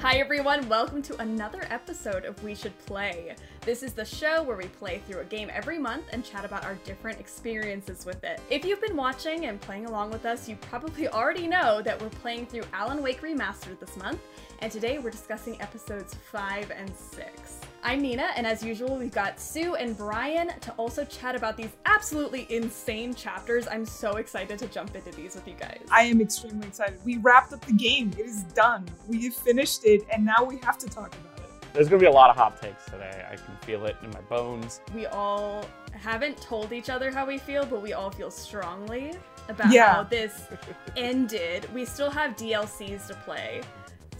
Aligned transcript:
Hi, 0.00 0.18
everyone. 0.18 0.68
Welcome 0.68 1.02
to 1.02 1.20
another 1.20 1.66
episode 1.70 2.24
of 2.24 2.40
We 2.44 2.54
Should 2.54 2.78
Play. 2.86 3.34
This 3.62 3.82
is 3.82 3.94
the 3.94 4.04
show 4.04 4.44
where 4.44 4.56
we 4.56 4.66
play 4.66 5.02
through 5.04 5.22
a 5.22 5.24
game 5.24 5.50
every 5.52 5.76
month 5.76 6.04
and 6.12 6.24
chat 6.24 6.44
about 6.44 6.64
our 6.64 6.76
different 6.84 7.18
experiences 7.18 8.06
with 8.06 8.22
it. 8.22 8.40
If 8.48 8.64
you've 8.64 8.80
been 8.80 8.94
watching 8.94 9.46
and 9.46 9.60
playing 9.60 9.86
along 9.86 10.12
with 10.12 10.24
us, 10.24 10.48
you 10.48 10.54
probably 10.54 11.08
already 11.08 11.48
know 11.48 11.82
that 11.82 12.00
we're 12.00 12.10
playing 12.10 12.46
through 12.46 12.62
Alan 12.72 13.02
Wake 13.02 13.22
Remastered 13.22 13.80
this 13.80 13.96
month, 13.96 14.20
and 14.60 14.70
today 14.70 15.00
we're 15.00 15.10
discussing 15.10 15.60
episodes 15.60 16.14
5 16.30 16.70
and 16.70 16.94
6. 16.94 17.60
I'm 17.82 18.02
Nina, 18.02 18.30
and 18.36 18.46
as 18.46 18.62
usual, 18.62 18.96
we've 18.96 19.12
got 19.14 19.38
Sue 19.40 19.76
and 19.76 19.96
Brian 19.96 20.50
to 20.60 20.72
also 20.72 21.04
chat 21.04 21.36
about 21.36 21.56
these 21.56 21.70
absolutely 21.86 22.46
insane 22.50 23.14
chapters. 23.14 23.66
I'm 23.70 23.86
so 23.86 24.16
excited 24.16 24.58
to 24.58 24.66
jump 24.66 24.94
into 24.96 25.10
these 25.12 25.36
with 25.36 25.46
you 25.46 25.54
guys. 25.54 25.78
I 25.90 26.02
am 26.02 26.20
extremely 26.20 26.66
excited. 26.66 26.98
We 27.04 27.18
wrapped 27.18 27.52
up 27.52 27.64
the 27.64 27.72
game. 27.72 28.10
It 28.18 28.26
is 28.26 28.42
done. 28.54 28.84
We 29.06 29.22
have 29.24 29.34
finished 29.34 29.84
it, 29.84 30.04
and 30.12 30.24
now 30.24 30.44
we 30.44 30.58
have 30.58 30.76
to 30.78 30.86
talk 30.88 31.14
about 31.14 31.38
it. 31.38 31.72
There's 31.72 31.88
gonna 31.88 32.00
be 32.00 32.06
a 32.06 32.10
lot 32.10 32.30
of 32.30 32.36
hot 32.36 32.60
takes 32.60 32.84
today. 32.86 33.24
I 33.30 33.36
can 33.36 33.56
feel 33.62 33.86
it 33.86 33.96
in 34.02 34.10
my 34.10 34.20
bones. 34.22 34.80
We 34.94 35.06
all 35.06 35.64
haven't 35.92 36.40
told 36.42 36.72
each 36.72 36.90
other 36.90 37.10
how 37.12 37.26
we 37.26 37.38
feel, 37.38 37.64
but 37.64 37.80
we 37.80 37.92
all 37.92 38.10
feel 38.10 38.30
strongly 38.30 39.12
about 39.48 39.70
Yeah. 39.70 39.94
how 39.94 40.02
this 40.02 40.46
ended. 40.96 41.72
We 41.72 41.84
still 41.84 42.10
have 42.10 42.36
DLCs 42.36 43.06
to 43.06 43.14
play. 43.14 43.62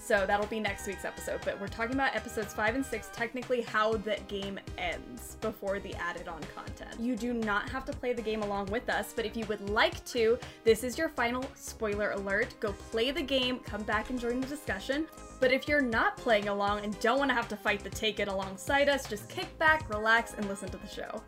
So 0.08 0.24
that'll 0.26 0.46
be 0.46 0.58
next 0.58 0.86
week's 0.86 1.04
episode, 1.04 1.38
but 1.44 1.60
we're 1.60 1.68
talking 1.68 1.94
about 1.94 2.16
episodes 2.16 2.54
5 2.54 2.76
and 2.76 2.86
6, 2.86 3.10
technically 3.12 3.60
how 3.60 3.92
the 3.92 4.16
game 4.26 4.58
ends 4.78 5.36
before 5.42 5.80
the 5.80 5.94
added 5.96 6.28
on 6.28 6.40
content. 6.54 6.98
You 6.98 7.14
do 7.14 7.34
not 7.34 7.68
have 7.68 7.84
to 7.84 7.92
play 7.92 8.14
the 8.14 8.22
game 8.22 8.42
along 8.42 8.68
with 8.68 8.88
us, 8.88 9.12
but 9.14 9.26
if 9.26 9.36
you 9.36 9.44
would 9.48 9.68
like 9.68 10.02
to, 10.06 10.38
this 10.64 10.82
is 10.82 10.96
your 10.96 11.10
final 11.10 11.44
spoiler 11.54 12.12
alert. 12.12 12.54
Go 12.58 12.72
play 12.90 13.10
the 13.10 13.20
game, 13.20 13.58
come 13.58 13.82
back 13.82 14.08
and 14.08 14.18
join 14.18 14.40
the 14.40 14.46
discussion. 14.46 15.06
But 15.40 15.52
if 15.52 15.68
you're 15.68 15.82
not 15.82 16.16
playing 16.16 16.48
along 16.48 16.84
and 16.84 16.98
don't 17.00 17.18
want 17.18 17.30
to 17.30 17.34
have 17.34 17.48
to 17.48 17.56
fight 17.56 17.84
the 17.84 17.90
Taken 17.90 18.28
alongside 18.28 18.88
us, 18.88 19.06
just 19.06 19.28
kick 19.28 19.58
back, 19.58 19.90
relax, 19.90 20.32
and 20.32 20.48
listen 20.48 20.70
to 20.70 20.78
the 20.78 20.88
show. 20.88 21.22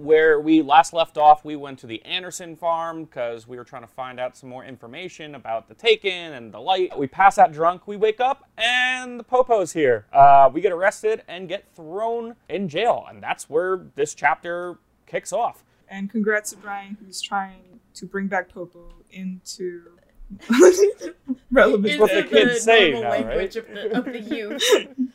Where 0.00 0.40
we 0.40 0.62
last 0.62 0.94
left 0.94 1.18
off, 1.18 1.44
we 1.44 1.56
went 1.56 1.78
to 1.80 1.86
the 1.86 2.02
Anderson 2.06 2.56
farm 2.56 3.04
because 3.04 3.46
we 3.46 3.58
were 3.58 3.64
trying 3.64 3.82
to 3.82 3.88
find 3.88 4.18
out 4.18 4.34
some 4.34 4.48
more 4.48 4.64
information 4.64 5.34
about 5.34 5.68
the 5.68 5.74
Taken 5.74 6.32
and 6.32 6.50
the 6.50 6.58
light. 6.58 6.98
We 6.98 7.06
pass 7.06 7.36
out 7.36 7.52
drunk, 7.52 7.86
we 7.86 7.98
wake 7.98 8.18
up, 8.18 8.48
and 8.56 9.20
the 9.20 9.24
Popo's 9.24 9.74
here. 9.74 10.06
Uh, 10.10 10.48
we 10.50 10.62
get 10.62 10.72
arrested 10.72 11.22
and 11.28 11.50
get 11.50 11.66
thrown 11.74 12.36
in 12.48 12.66
jail, 12.66 13.04
and 13.10 13.22
that's 13.22 13.50
where 13.50 13.88
this 13.94 14.14
chapter 14.14 14.78
kicks 15.06 15.34
off. 15.34 15.64
And 15.86 16.08
congrats 16.08 16.48
to 16.52 16.56
Brian, 16.56 16.96
who's 16.98 17.20
trying 17.20 17.80
to 17.92 18.06
bring 18.06 18.26
back 18.26 18.48
Popo 18.48 18.88
into 19.10 19.98
relevant. 21.50 22.00
what 22.00 22.12
the 22.12 22.22
kids 22.22 22.62
say 22.62 22.92
normal 22.92 23.02
now, 23.02 23.10
right? 23.10 23.26
language 23.26 23.56
of, 23.56 23.66
the, 23.68 23.98
of 23.98 24.04
the 24.04 24.20
youth. 24.20 24.62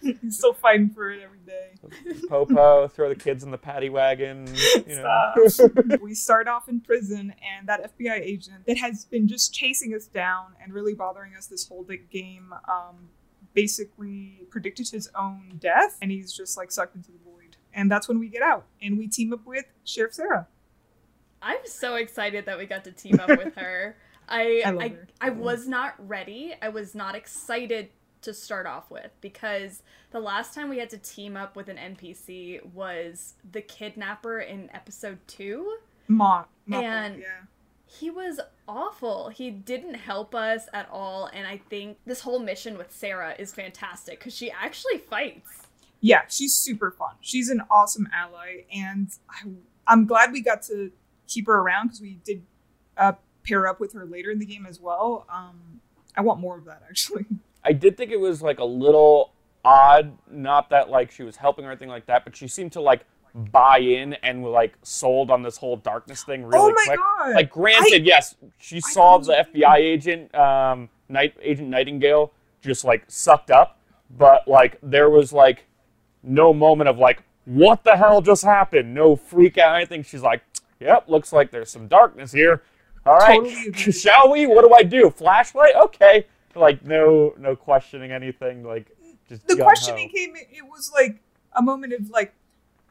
He's 0.21 0.37
still 0.37 0.53
fighting 0.53 0.89
for 0.89 1.09
it 1.09 1.21
every 1.23 1.39
day. 1.39 1.71
Popo, 2.29 2.87
throw 2.87 3.09
the 3.09 3.15
kids 3.15 3.43
in 3.43 3.51
the 3.51 3.57
paddy 3.57 3.89
wagon. 3.89 4.47
You 4.87 4.95
know. 4.97 5.33
We 6.01 6.13
start 6.13 6.47
off 6.47 6.67
in 6.67 6.81
prison, 6.81 7.33
and 7.57 7.67
that 7.67 7.97
FBI 7.97 8.19
agent 8.19 8.65
that 8.67 8.77
has 8.77 9.05
been 9.05 9.27
just 9.27 9.53
chasing 9.53 9.93
us 9.93 10.07
down 10.07 10.53
and 10.61 10.73
really 10.73 10.93
bothering 10.93 11.35
us 11.35 11.47
this 11.47 11.67
whole 11.67 11.83
big 11.83 12.09
game 12.09 12.53
um, 12.67 13.09
basically 13.53 14.41
predicted 14.49 14.89
his 14.89 15.09
own 15.15 15.57
death, 15.59 15.97
and 16.01 16.11
he's 16.11 16.33
just 16.33 16.57
like 16.57 16.71
sucked 16.71 16.95
into 16.95 17.11
the 17.11 17.19
void. 17.23 17.57
And 17.73 17.89
that's 17.89 18.07
when 18.07 18.19
we 18.19 18.27
get 18.27 18.41
out, 18.41 18.65
and 18.81 18.97
we 18.97 19.07
team 19.07 19.33
up 19.33 19.45
with 19.45 19.65
Sheriff 19.83 20.13
Sarah. 20.13 20.47
I'm 21.41 21.65
so 21.65 21.95
excited 21.95 22.45
that 22.45 22.57
we 22.57 22.65
got 22.65 22.83
to 22.85 22.91
team 22.91 23.19
up 23.19 23.29
with 23.29 23.55
her. 23.55 23.95
I 24.29 24.61
I 24.65 24.71
I. 24.85 24.95
I 25.21 25.29
was 25.29 25.67
not 25.67 25.95
ready. 26.07 26.55
I 26.61 26.69
was 26.69 26.95
not 26.95 27.15
excited 27.15 27.89
to 28.21 28.33
start 28.33 28.65
off 28.65 28.89
with 28.89 29.11
because 29.21 29.83
the 30.11 30.19
last 30.19 30.55
time 30.55 30.67
we 30.69 30.79
had 30.79 30.89
to 30.89 30.97
team 30.97 31.37
up 31.37 31.55
with 31.55 31.69
an 31.69 31.77
NPC 31.77 32.65
was 32.73 33.35
the 33.51 33.61
kidnapper 33.61 34.39
in 34.39 34.69
episode 34.73 35.19
2. 35.27 35.77
Ma, 36.07 36.45
Ma 36.65 36.79
And- 36.79 37.19
yeah. 37.19 37.27
He 37.87 38.09
was 38.09 38.39
awful. 38.67 39.29
He 39.29 39.51
didn't 39.51 39.93
help 39.93 40.33
us 40.33 40.67
at 40.73 40.89
all 40.91 41.29
and 41.31 41.45
I 41.47 41.57
think 41.69 41.99
this 42.05 42.21
whole 42.21 42.39
mission 42.39 42.77
with 42.79 42.91
Sarah 42.91 43.35
is 43.37 43.53
fantastic 43.53 44.19
cuz 44.19 44.33
she 44.35 44.49
actually 44.49 44.97
fights. 44.97 45.67
yeah, 46.01 46.23
she's 46.27 46.55
super 46.55 46.89
fun. 46.91 47.13
She's 47.21 47.49
an 47.49 47.61
awesome 47.69 48.07
ally, 48.11 48.63
and 48.73 49.09
I, 49.29 49.49
I'm 49.87 50.05
glad 50.07 50.31
we 50.31 50.41
got 50.41 50.61
to 50.63 50.91
keep 51.27 51.45
her 51.47 51.53
around 51.59 51.87
because 51.87 52.01
we 52.01 52.19
did 52.25 52.43
uh, 52.97 53.13
pair 53.45 53.67
up 53.67 53.79
with 53.79 53.93
her 53.93 54.05
later 54.05 54.31
in 54.31 54.39
the 54.39 54.45
game 54.45 54.65
as 54.65 54.79
well. 54.79 55.25
Um, 55.29 55.81
I 56.15 56.21
want 56.21 56.39
more 56.39 56.57
of 56.57 56.65
that 56.65 56.83
actually. 56.87 57.25
I 57.63 57.73
did 57.73 57.97
think 57.97 58.11
it 58.11 58.19
was 58.19 58.41
like 58.41 58.59
a 58.59 58.65
little 58.65 59.33
odd, 59.63 60.17
not 60.29 60.69
that 60.69 60.89
like 60.89 61.11
she 61.11 61.23
was 61.23 61.37
helping 61.37 61.65
or 61.65 61.71
anything 61.71 61.89
like 61.89 62.05
that, 62.05 62.23
but 62.23 62.35
she 62.35 62.47
seemed 62.47 62.71
to 62.73 62.81
like 62.81 63.05
buy 63.33 63.79
in 63.79 64.13
and 64.13 64.41
were 64.41 64.49
like 64.49 64.77
sold 64.81 65.29
on 65.29 65.41
this 65.41 65.57
whole 65.57 65.75
darkness 65.75 66.23
thing 66.23 66.45
really 66.45 66.57
oh 66.57 66.73
my 66.73 66.85
quick. 66.85 66.99
god! 66.99 67.35
Like 67.35 67.49
granted, 67.49 68.05
yes, 68.05 68.35
she 68.57 68.79
saw 68.79 69.17
the 69.17 69.45
FBI 69.53 69.75
agent, 69.77 70.33
um, 70.33 70.89
Night 71.09 71.35
Agent 71.41 71.69
Nightingale, 71.69 72.31
just 72.61 72.85
like 72.85 73.03
sucked 73.07 73.51
up, 73.51 73.79
but 74.17 74.47
like 74.47 74.77
there 74.81 75.09
was 75.09 75.33
like 75.33 75.65
no 76.23 76.53
moment 76.53 76.89
of 76.89 76.97
like 76.97 77.23
what 77.45 77.83
the 77.83 77.95
hell 77.97 78.21
just 78.21 78.43
happened, 78.43 78.93
no 78.93 79.15
freak 79.15 79.57
out 79.57 79.73
or 79.73 79.75
anything. 79.75 80.03
She's 80.03 80.21
like, 80.21 80.43
yep, 80.79 81.07
looks 81.07 81.33
like 81.33 81.51
there's 81.51 81.69
some 81.69 81.87
darkness 81.87 82.31
here. 82.31 82.63
All 83.05 83.17
right, 83.17 83.39
Totally 83.43 83.91
shall 83.91 84.31
we? 84.31 84.47
What 84.47 84.67
do 84.67 84.73
I 84.73 84.83
do? 84.83 85.11
Flashlight? 85.11 85.75
Okay. 85.75 86.25
Like 86.55 86.83
no, 86.83 87.33
no 87.37 87.55
questioning 87.55 88.11
anything. 88.11 88.63
Like 88.63 88.87
just 89.27 89.47
the 89.47 89.55
questioning 89.57 90.09
came. 90.09 90.35
It, 90.35 90.63
was 90.63 90.91
like 90.93 91.21
a 91.53 91.61
moment 91.61 91.93
of 91.93 92.09
like, 92.09 92.33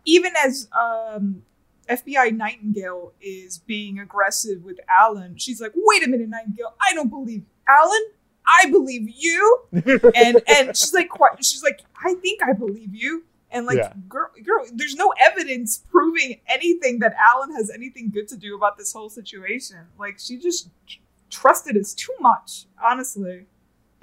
even 0.05 0.33
as 0.45 0.69
um, 0.79 1.43
FBI 1.89 2.37
Nightingale 2.37 3.13
is 3.21 3.59
being 3.59 3.99
aggressive 3.99 4.63
with 4.63 4.79
Alan, 4.89 5.37
she's 5.37 5.61
like, 5.61 5.73
"Wait 5.75 6.07
a 6.07 6.09
minute, 6.09 6.29
Nightingale, 6.29 6.75
I 6.81 6.95
don't 6.95 7.09
believe 7.09 7.45
Alan. 7.69 8.07
I 8.47 8.71
believe 8.71 9.09
you." 9.09 9.63
and 9.73 10.43
and 10.47 10.77
she's 10.77 10.95
like, 10.95 11.09
she's 11.41 11.63
like, 11.63 11.81
"I 12.05 12.15
think 12.15 12.41
I 12.43 12.53
believe 12.53 12.95
you." 12.95 13.25
And 13.55 13.67
like, 13.67 13.77
Yeah. 13.79 13.93
girl, 14.09 14.31
girl, 14.43 14.67
there's 14.73 14.97
no 14.97 15.15
evidence 15.21 15.79
proving 15.89 16.41
anything 16.49 16.99
that 16.99 17.15
Alan 17.15 17.55
has 17.55 17.71
anything 17.71 18.11
good 18.11 18.29
to 18.29 18.37
do 18.37 18.55
about 18.57 18.77
this 18.77 18.93
whole 18.93 19.09
situation. 19.09 19.79
Like, 19.99 20.19
she 20.19 20.37
just 20.39 20.69
trusted 21.31 21.77
us 21.77 21.95
too 21.95 22.15
much, 22.21 22.67
honestly. 22.83 23.47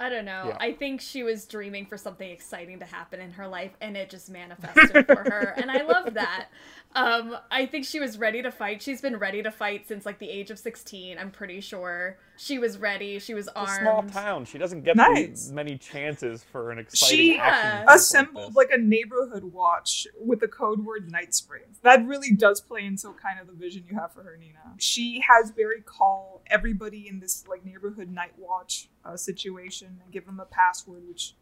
I 0.02 0.08
don't 0.08 0.24
know. 0.24 0.46
Yeah. 0.48 0.56
I 0.58 0.72
think 0.72 1.00
she 1.00 1.22
was 1.22 1.44
dreaming 1.46 1.86
for 1.86 1.96
something 1.96 2.28
exciting 2.28 2.80
to 2.80 2.84
happen 2.84 3.20
in 3.20 3.30
her 3.32 3.46
life 3.46 3.70
and 3.80 3.96
it 3.96 4.10
just 4.10 4.28
manifested 4.28 5.06
for 5.06 5.14
her. 5.16 5.54
And 5.56 5.70
I 5.70 5.82
love 5.82 6.14
that. 6.14 6.48
Um, 6.94 7.36
I 7.50 7.66
think 7.66 7.84
she 7.86 8.00
was 8.00 8.18
ready 8.18 8.42
to 8.42 8.50
fight. 8.50 8.82
She's 8.82 9.00
been 9.00 9.16
ready 9.16 9.42
to 9.44 9.50
fight 9.52 9.86
since 9.86 10.04
like 10.04 10.18
the 10.18 10.28
age 10.28 10.50
of 10.50 10.58
16, 10.58 11.16
I'm 11.18 11.30
pretty 11.30 11.60
sure. 11.60 12.18
She 12.36 12.58
was 12.58 12.78
ready. 12.78 13.18
She 13.20 13.32
was 13.32 13.46
It's 13.46 13.56
a 13.56 13.58
armed. 13.60 13.80
small 13.80 14.02
town. 14.22 14.44
She 14.44 14.58
doesn't 14.58 14.82
get 14.82 14.96
Nice. 14.96 15.50
many 15.50 15.78
chances 15.78 16.42
for 16.50 16.70
an 16.72 16.78
exciting 16.78 17.16
She 17.16 17.38
action. 17.38 17.40
Yeah. 17.40 17.70
sequence 17.70 17.86
like 17.86 17.96
assembled 17.96 18.56
like 18.56 18.70
a 18.72 18.78
neighborhood 18.78 19.44
watch 19.44 20.06
with 20.20 20.40
the 20.40 20.48
code 20.48 20.84
word 20.84 21.10
Night 21.10 21.32
Springs. 21.34 21.78
That 21.82 22.04
really 22.06 22.32
does 22.32 22.60
play 22.60 22.84
into 22.84 23.12
kind 23.22 23.38
of 23.40 23.46
the 23.46 23.52
vision 23.54 23.84
you 23.88 23.96
have 23.98 24.12
for 24.12 24.22
her, 24.24 24.36
Nina. 24.36 24.58
She 24.78 25.22
has 25.28 25.52
Barry 25.52 25.80
call 25.80 26.42
everybody 26.48 27.06
in 27.08 27.20
this 27.20 27.44
like 27.48 27.64
neighborhood 27.64 28.10
night 28.10 28.32
watch 28.36 28.88
uh, 29.04 29.16
situation 29.16 30.00
and 30.02 30.12
give 30.12 30.26
them 30.26 30.40
a 30.40 30.44
password, 30.44 31.02
which 31.08 31.34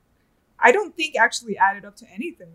I 0.59 0.73
don't 0.73 0.97
think 0.97 1.17
actually 1.17 1.57
added 1.57 1.85
up 1.85 1.97
to 1.97 2.07
anything. 2.13 2.53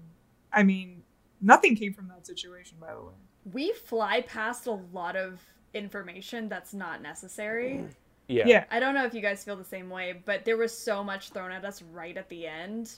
I 0.52 0.64
mean, 0.64 1.04
nothing 1.42 1.76
came 1.76 1.94
from 1.94 2.08
that 2.10 2.26
situation, 2.26 2.78
by 2.80 2.94
the 2.94 3.02
way. 3.02 3.14
We 3.52 3.74
fly 3.74 4.22
past 4.22 4.68
a 4.68 4.72
lot 4.72 5.16
of 5.16 5.42
information 5.74 6.50
that's 6.50 6.74
not 6.74 7.02
necessary. 7.02 7.86
yeah. 8.28 8.44
Yeah. 8.48 8.64
I 8.72 8.80
don't 8.80 8.96
know 8.96 9.06
if 9.06 9.14
you 9.14 9.22
guys 9.22 9.44
feel 9.44 9.56
the 9.56 9.64
same 9.64 9.90
way, 9.90 10.22
but 10.26 10.46
there 10.46 10.58
was 10.58 10.76
so 10.76 11.04
much 11.04 11.30
thrown 11.30 11.52
at 11.52 11.66
us 11.66 11.82
right 11.82 12.16
at 12.18 12.30
the 12.30 12.48
end. 12.48 12.94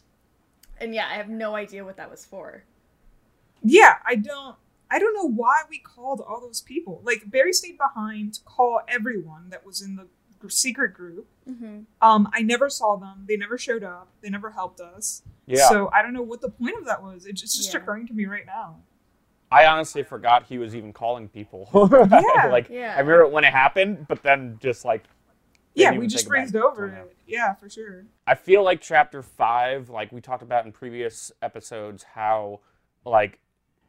And 0.80 0.94
yeah, 0.94 1.08
I 1.12 1.16
have 1.16 1.28
no 1.30 1.56
idea 1.56 1.84
what 1.84 1.98
that 1.98 2.10
was 2.10 2.24
for. 2.26 2.64
Yeah, 3.64 3.96
I 4.06 4.16
don't. 4.16 4.56
I 4.90 5.00
don't 5.00 5.14
know 5.16 5.30
why 5.30 5.64
we 5.70 5.80
called 5.80 6.22
all 6.22 6.40
those 6.40 6.62
people. 6.62 7.02
Like 7.04 7.30
Barry 7.30 7.52
stayed 7.52 7.78
behind 7.78 8.36
to 8.36 8.44
call 8.44 8.80
everyone 8.88 9.50
that 9.50 9.66
was 9.66 9.82
in 9.82 9.96
the 9.98 10.04
gr- 10.04 10.10
secret 10.50 10.94
group. 10.94 11.28
Mm-hmm. 11.50 11.80
Um, 12.02 12.30
I 12.34 12.42
never 12.42 12.70
saw 12.70 12.96
them. 12.96 13.26
They 13.28 13.38
never 13.38 13.58
showed 13.58 13.84
up. 13.84 14.08
They 14.22 14.30
never 14.30 14.52
helped 14.52 14.80
us. 14.80 15.24
Yeah. 15.46 15.68
So 15.70 15.90
I 15.94 16.02
don't 16.02 16.14
know 16.14 16.22
what 16.22 16.42
the 16.42 16.50
point 16.50 16.78
of 16.78 16.86
that 16.86 17.02
was. 17.04 17.26
It's 17.26 17.42
just, 17.42 17.56
it's 17.56 17.66
just 17.66 17.74
Yeah. 17.74 17.82
occurring 17.82 18.08
to 18.08 18.14
me 18.14 18.26
right 18.26 18.46
now. 18.46 18.78
I 19.50 19.66
honestly 19.66 20.04
forgot 20.04 20.44
he 20.48 20.58
was 20.58 20.76
even 20.76 20.92
calling 20.94 21.30
people. 21.30 21.70
Yeah. 22.12 22.48
like 22.48 22.70
Yeah. 22.70 22.94
I 22.96 23.00
remember 23.00 23.28
when 23.28 23.44
it 23.44 23.54
happened, 23.54 24.06
but 24.08 24.22
then 24.24 24.58
just 24.62 24.84
like 24.86 25.06
Yeah, 25.74 25.92
we 25.92 26.08
just 26.08 26.26
think 26.26 26.28
about 26.36 26.42
breezed 26.42 26.56
it 26.56 26.62
over 26.62 26.88
it. 26.88 27.16
Yeah, 27.26 27.54
for 27.54 27.70
sure. 27.70 28.06
I 28.26 28.36
feel 28.36 28.64
like 28.64 28.82
chapter 28.82 29.22
five, 29.22 29.90
like 29.90 30.12
we 30.12 30.20
talked 30.22 30.44
about 30.44 30.66
in 30.66 30.72
previous 30.72 31.32
episodes, 31.42 32.04
how 32.04 32.60
like 33.06 33.40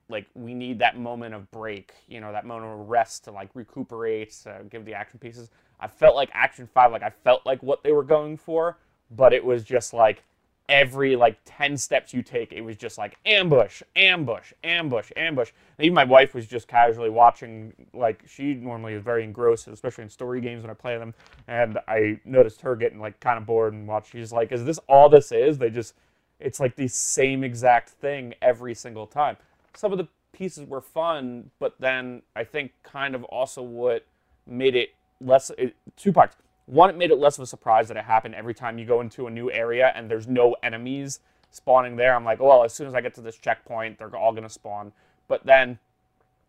like 0.09 0.27
we 0.35 0.55
need 0.55 0.79
that 0.79 0.99
moment 0.99 1.35
of 1.35 1.51
break, 1.51 1.93
you 2.09 2.21
know, 2.21 2.33
that 2.33 2.47
moment 2.47 2.81
of 2.81 2.89
rest 2.89 3.25
to 3.25 3.31
like 3.31 3.51
recuperate, 3.55 4.35
give 4.71 4.85
the 4.85 4.95
action 4.95 5.19
pieces. 5.19 5.51
I 5.81 5.87
felt 5.87 6.17
like 6.17 6.31
Action 6.33 6.67
Five, 6.67 6.93
like 6.93 7.03
I 7.03 7.11
felt 7.11 7.45
like 7.47 7.63
what 7.63 7.83
they 7.83 7.93
were 7.93 8.03
going 8.03 8.37
for, 8.37 8.79
but 9.11 9.33
it 9.33 9.45
was 9.45 9.65
just 9.65 9.93
like 9.93 10.23
every 10.69 11.17
like 11.17 11.39
10 11.47 11.79
steps 11.79 12.13
you 12.13 12.23
take 12.23 12.53
it 12.53 12.61
was 12.61 12.77
just 12.77 12.99
like 12.99 13.17
ambush 13.25 13.83
ambush 13.97 14.53
ambush 14.63 15.11
ambush. 15.17 15.51
And 15.79 15.87
even 15.87 15.95
my 15.95 16.05
wife 16.05 16.35
was 16.35 16.47
just 16.47 16.69
casually 16.69 17.09
watching 17.09 17.73
like 17.95 18.23
she 18.27 18.53
normally 18.53 18.93
is 18.93 19.03
very 19.03 19.25
engrossed 19.25 19.67
especially 19.69 20.05
in 20.05 20.11
story 20.11 20.43
games 20.43 20.63
when 20.63 20.71
i 20.71 20.75
play 20.75 20.99
them. 20.99 21.15
And 21.47 21.79
i 21.89 22.21
noticed 22.25 22.61
her 22.63 22.77
getting 22.77 23.01
like 23.01 23.19
kind 23.21 23.39
of 23.39 23.47
bored 23.47 23.73
and 23.73 23.89
watch 23.89 24.11
she's 24.11 24.31
like 24.31 24.53
is 24.53 24.65
this 24.65 24.79
all 24.89 25.09
this 25.09 25.33
is? 25.33 25.57
They 25.57 25.71
just 25.71 25.95
it's 26.39 26.61
like 26.61 26.77
the 26.77 26.89
same 26.89 27.45
exact 27.45 27.89
thing 27.89 28.35
every 28.43 28.75
single 28.75 29.07
time 29.07 29.39
some 29.79 29.93
of 29.93 29.99
the 29.99 30.09
pieces 30.33 30.67
were 30.67 30.81
fun 30.81 31.51
but 31.59 31.75
then 31.81 32.23
i 32.37 32.45
think 32.45 32.73
kind 32.83 33.15
of 33.15 33.25
also 33.25 33.63
what 33.63 34.05
made 34.47 34.75
it 34.75 34.91
less 35.21 35.51
it, 35.57 35.75
two 35.97 36.13
parts 36.13 36.37
one, 36.69 36.91
it 36.91 36.97
made 36.97 37.11
it 37.11 37.19
less 37.19 37.39
of 37.39 37.43
a 37.43 37.47
surprise 37.47 37.89
that 37.89 37.97
it 37.97 38.05
happened 38.05 38.35
every 38.35 38.53
time 38.53 38.79
you 38.79 38.85
go 38.85 39.01
into 39.01 39.27
a 39.27 39.31
new 39.31 39.51
area 39.51 39.91
and 39.95 40.11
there's 40.11 40.29
no 40.29 40.55
enemies 40.63 41.21
spawning 41.51 41.97
there. 41.97 42.15
I'm 42.15 42.25
like, 42.25 42.41
well, 42.41 42.63
as 42.63 42.75
soon 42.75 42.87
as 42.87 42.95
I 42.95 43.01
get 43.01 43.15
to 43.15 43.23
this 43.23 43.39
checkpoint, 43.39 43.99
they're 43.99 44.15
all 44.15 44.35
gonna 44.35 44.51
spawn. 44.51 44.93
But 45.29 45.47
then 45.47 45.79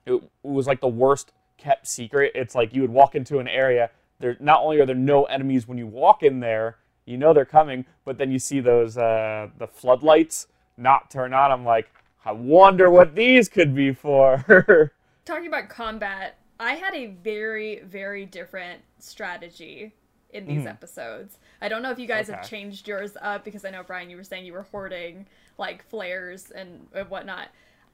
it, 0.06 0.16
it 0.16 0.30
was 0.44 0.68
like 0.68 0.82
the 0.82 0.90
worst 0.90 1.32
kept 1.58 1.88
secret. 1.88 2.34
It's 2.36 2.54
like 2.54 2.74
you 2.74 2.82
would 2.82 2.92
walk 2.92 3.16
into 3.16 3.40
an 3.40 3.48
area. 3.48 3.92
There, 4.20 4.36
not 4.42 4.62
only 4.62 4.82
are 4.82 4.86
there 4.86 4.94
no 4.94 5.24
enemies 5.24 5.70
when 5.70 5.78
you 5.78 5.88
walk 5.88 6.22
in 6.22 6.42
there, 6.42 6.80
you 7.06 7.18
know 7.18 7.34
they're 7.34 7.46
coming, 7.46 7.86
but 8.04 8.18
then 8.18 8.30
you 8.30 8.40
see 8.40 8.60
those 8.60 8.98
uh, 8.98 9.48
the 9.58 9.68
floodlights 9.68 10.48
not 10.76 11.10
turn 11.10 11.34
on. 11.34 11.50
I'm 11.50 11.64
like, 11.64 11.90
I 12.26 12.32
wonder 12.32 12.90
what 12.90 13.16
these 13.16 13.50
could 13.50 13.74
be 13.74 13.94
for. 13.94 14.92
Talking 15.26 15.48
about 15.48 15.70
combat, 15.70 16.38
I 16.60 16.74
had 16.74 16.94
a 16.94 17.08
very, 17.08 17.82
very 17.82 18.26
different 18.26 18.82
strategy 19.00 19.94
in 20.32 20.46
these 20.46 20.64
mm. 20.64 20.70
episodes. 20.70 21.38
I 21.62 21.70
don't 21.70 21.82
know 21.82 21.92
if 21.92 22.00
you 22.00 22.08
guys 22.08 22.30
okay. 22.30 22.38
have 22.38 22.50
changed 22.50 22.88
yours 22.88 23.18
up 23.22 23.44
because 23.44 23.66
I 23.66 23.70
know 23.70 23.84
Brian, 23.84 24.10
you 24.10 24.18
were 24.18 24.24
saying 24.24 24.46
you 24.46 24.54
were 24.54 24.68
hoarding 24.72 25.26
like 25.58 25.88
flares 25.90 26.52
and, 26.52 26.88
and 26.94 27.10
whatnot. 27.10 27.50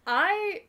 I 0.06 0.63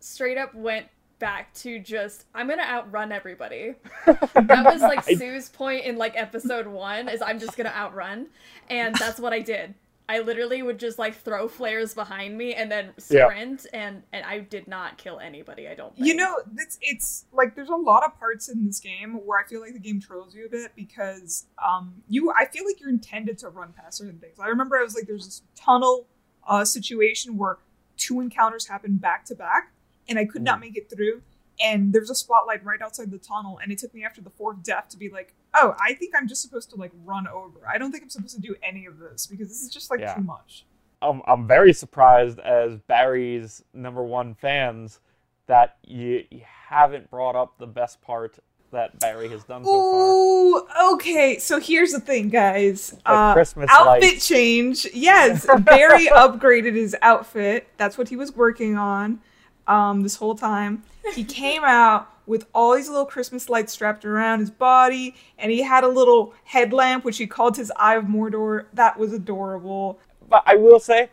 straight 0.00 0.38
up 0.38 0.54
went 0.54 0.86
back 1.18 1.54
to 1.54 1.78
just 1.78 2.24
I'm 2.34 2.48
gonna 2.48 2.62
outrun 2.62 3.12
everybody. 3.12 3.74
that 4.06 4.64
was 4.64 4.80
like 4.80 5.04
Sue's 5.04 5.48
point 5.48 5.84
in 5.84 5.96
like 5.96 6.16
episode 6.16 6.66
one 6.66 7.08
is 7.08 7.22
I'm 7.22 7.38
just 7.38 7.56
gonna 7.56 7.70
outrun, 7.70 8.26
and 8.68 8.94
that's 8.96 9.20
what 9.20 9.32
I 9.32 9.40
did. 9.40 9.74
I 10.12 10.18
literally 10.18 10.62
would 10.62 10.78
just 10.78 10.98
like 10.98 11.14
throw 11.16 11.48
flares 11.48 11.94
behind 11.94 12.36
me 12.36 12.52
and 12.52 12.70
then 12.70 12.92
sprint 12.98 13.66
yeah. 13.72 13.80
and 13.80 14.02
and 14.12 14.26
I 14.26 14.40
did 14.40 14.68
not 14.68 14.98
kill 14.98 15.18
anybody. 15.18 15.66
I 15.66 15.74
don't. 15.74 15.96
Think. 15.96 16.06
You 16.06 16.14
know, 16.14 16.36
it's 16.58 16.78
it's 16.82 17.24
like 17.32 17.54
there's 17.54 17.70
a 17.70 17.74
lot 17.74 18.04
of 18.04 18.18
parts 18.18 18.50
in 18.50 18.66
this 18.66 18.78
game 18.78 19.14
where 19.24 19.38
I 19.42 19.44
feel 19.48 19.62
like 19.62 19.72
the 19.72 19.78
game 19.78 20.02
trolls 20.02 20.34
you 20.34 20.44
a 20.44 20.50
bit 20.50 20.72
because 20.76 21.46
um 21.66 21.94
you 22.10 22.30
I 22.30 22.44
feel 22.44 22.66
like 22.66 22.78
you're 22.78 22.90
intended 22.90 23.38
to 23.38 23.48
run 23.48 23.72
past 23.72 23.98
certain 23.98 24.18
things. 24.18 24.38
I 24.38 24.48
remember 24.48 24.76
I 24.76 24.82
was 24.82 24.94
like 24.94 25.06
there's 25.06 25.24
this 25.24 25.42
tunnel 25.56 26.06
uh 26.46 26.66
situation 26.66 27.38
where 27.38 27.56
two 27.96 28.20
encounters 28.20 28.66
happened 28.66 29.00
back 29.00 29.24
to 29.26 29.34
back 29.34 29.72
and 30.10 30.18
I 30.18 30.26
could 30.26 30.42
mm. 30.42 30.46
not 30.46 30.60
make 30.60 30.76
it 30.76 30.90
through 30.90 31.22
and 31.58 31.90
there's 31.90 32.10
a 32.10 32.14
spotlight 32.14 32.62
right 32.66 32.82
outside 32.82 33.10
the 33.10 33.18
tunnel 33.18 33.58
and 33.62 33.72
it 33.72 33.78
took 33.78 33.94
me 33.94 34.04
after 34.04 34.20
the 34.20 34.30
fourth 34.30 34.62
death 34.62 34.90
to 34.90 34.98
be 34.98 35.08
like 35.08 35.32
oh 35.54 35.74
i 35.80 35.94
think 35.94 36.14
i'm 36.16 36.28
just 36.28 36.42
supposed 36.42 36.70
to 36.70 36.76
like 36.76 36.92
run 37.04 37.26
over 37.28 37.66
i 37.68 37.78
don't 37.78 37.90
think 37.92 38.02
i'm 38.02 38.10
supposed 38.10 38.34
to 38.34 38.40
do 38.40 38.54
any 38.62 38.86
of 38.86 38.98
this 38.98 39.26
because 39.26 39.48
this 39.48 39.62
is 39.62 39.70
just 39.70 39.90
like 39.90 40.00
yeah. 40.00 40.14
too 40.14 40.22
much 40.22 40.64
I'm, 41.00 41.20
I'm 41.26 41.48
very 41.48 41.72
surprised 41.72 42.38
as 42.38 42.76
barry's 42.76 43.62
number 43.74 44.02
one 44.02 44.34
fans 44.34 45.00
that 45.46 45.76
you, 45.84 46.24
you 46.30 46.42
haven't 46.68 47.10
brought 47.10 47.36
up 47.36 47.58
the 47.58 47.66
best 47.66 48.00
part 48.00 48.38
that 48.72 48.98
Barry 48.98 49.28
has 49.28 49.44
done 49.44 49.64
so 49.64 49.70
Ooh, 49.70 50.66
far. 50.66 50.94
okay. 50.94 51.38
So 51.38 51.60
here's 51.60 51.92
the 51.92 52.00
thing, 52.00 52.30
guys. 52.30 52.96
Uh, 53.04 53.34
Christmas 53.34 53.68
outfit 53.70 54.02
lights. 54.02 54.26
change. 54.26 54.86
Yes, 54.94 55.46
Barry 55.60 56.06
upgraded 56.12 56.74
his 56.74 56.96
outfit. 57.02 57.68
That's 57.76 57.96
what 57.96 58.08
he 58.08 58.16
was 58.16 58.34
working 58.34 58.76
on 58.76 59.20
um, 59.66 60.02
this 60.02 60.16
whole 60.16 60.34
time. 60.34 60.82
He 61.14 61.24
came 61.42 61.64
out 61.64 62.08
with 62.26 62.46
all 62.54 62.76
these 62.76 62.88
little 62.88 63.06
Christmas 63.06 63.48
lights 63.48 63.72
strapped 63.72 64.04
around 64.04 64.40
his 64.40 64.50
body, 64.50 65.14
and 65.38 65.50
he 65.50 65.62
had 65.62 65.84
a 65.84 65.88
little 65.88 66.34
headlamp, 66.44 67.04
which 67.04 67.18
he 67.18 67.26
called 67.26 67.56
his 67.56 67.72
Eye 67.76 67.96
of 67.96 68.04
Mordor. 68.04 68.66
That 68.72 68.98
was 68.98 69.12
adorable. 69.12 69.98
But 70.28 70.42
I 70.46 70.56
will 70.56 70.80
say, 70.80 71.10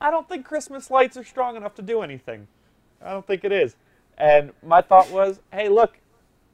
I 0.00 0.10
don't 0.10 0.28
think 0.28 0.44
Christmas 0.44 0.90
lights 0.90 1.16
are 1.16 1.24
strong 1.24 1.56
enough 1.56 1.74
to 1.76 1.82
do 1.82 2.02
anything. 2.02 2.46
I 3.02 3.10
don't 3.10 3.26
think 3.26 3.44
it 3.44 3.52
is. 3.52 3.76
And 4.18 4.52
my 4.62 4.82
thought 4.82 5.10
was, 5.10 5.40
hey, 5.52 5.68
look, 5.68 5.98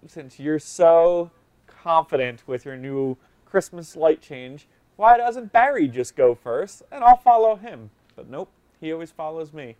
since 0.06 0.38
you're 0.38 0.60
so 0.60 1.30
confident 1.66 2.42
with 2.46 2.64
your 2.64 2.76
new 2.76 3.16
Christmas 3.44 3.96
light 3.96 4.22
change, 4.22 4.68
why 4.96 5.16
doesn't 5.16 5.52
Barry 5.52 5.88
just 5.88 6.16
go 6.16 6.34
first 6.34 6.82
and 6.90 7.02
I'll 7.02 7.16
follow 7.16 7.56
him? 7.56 7.90
But 8.14 8.28
nope, 8.28 8.50
he 8.80 8.92
always 8.92 9.10
follows 9.10 9.52
me. 9.52 9.76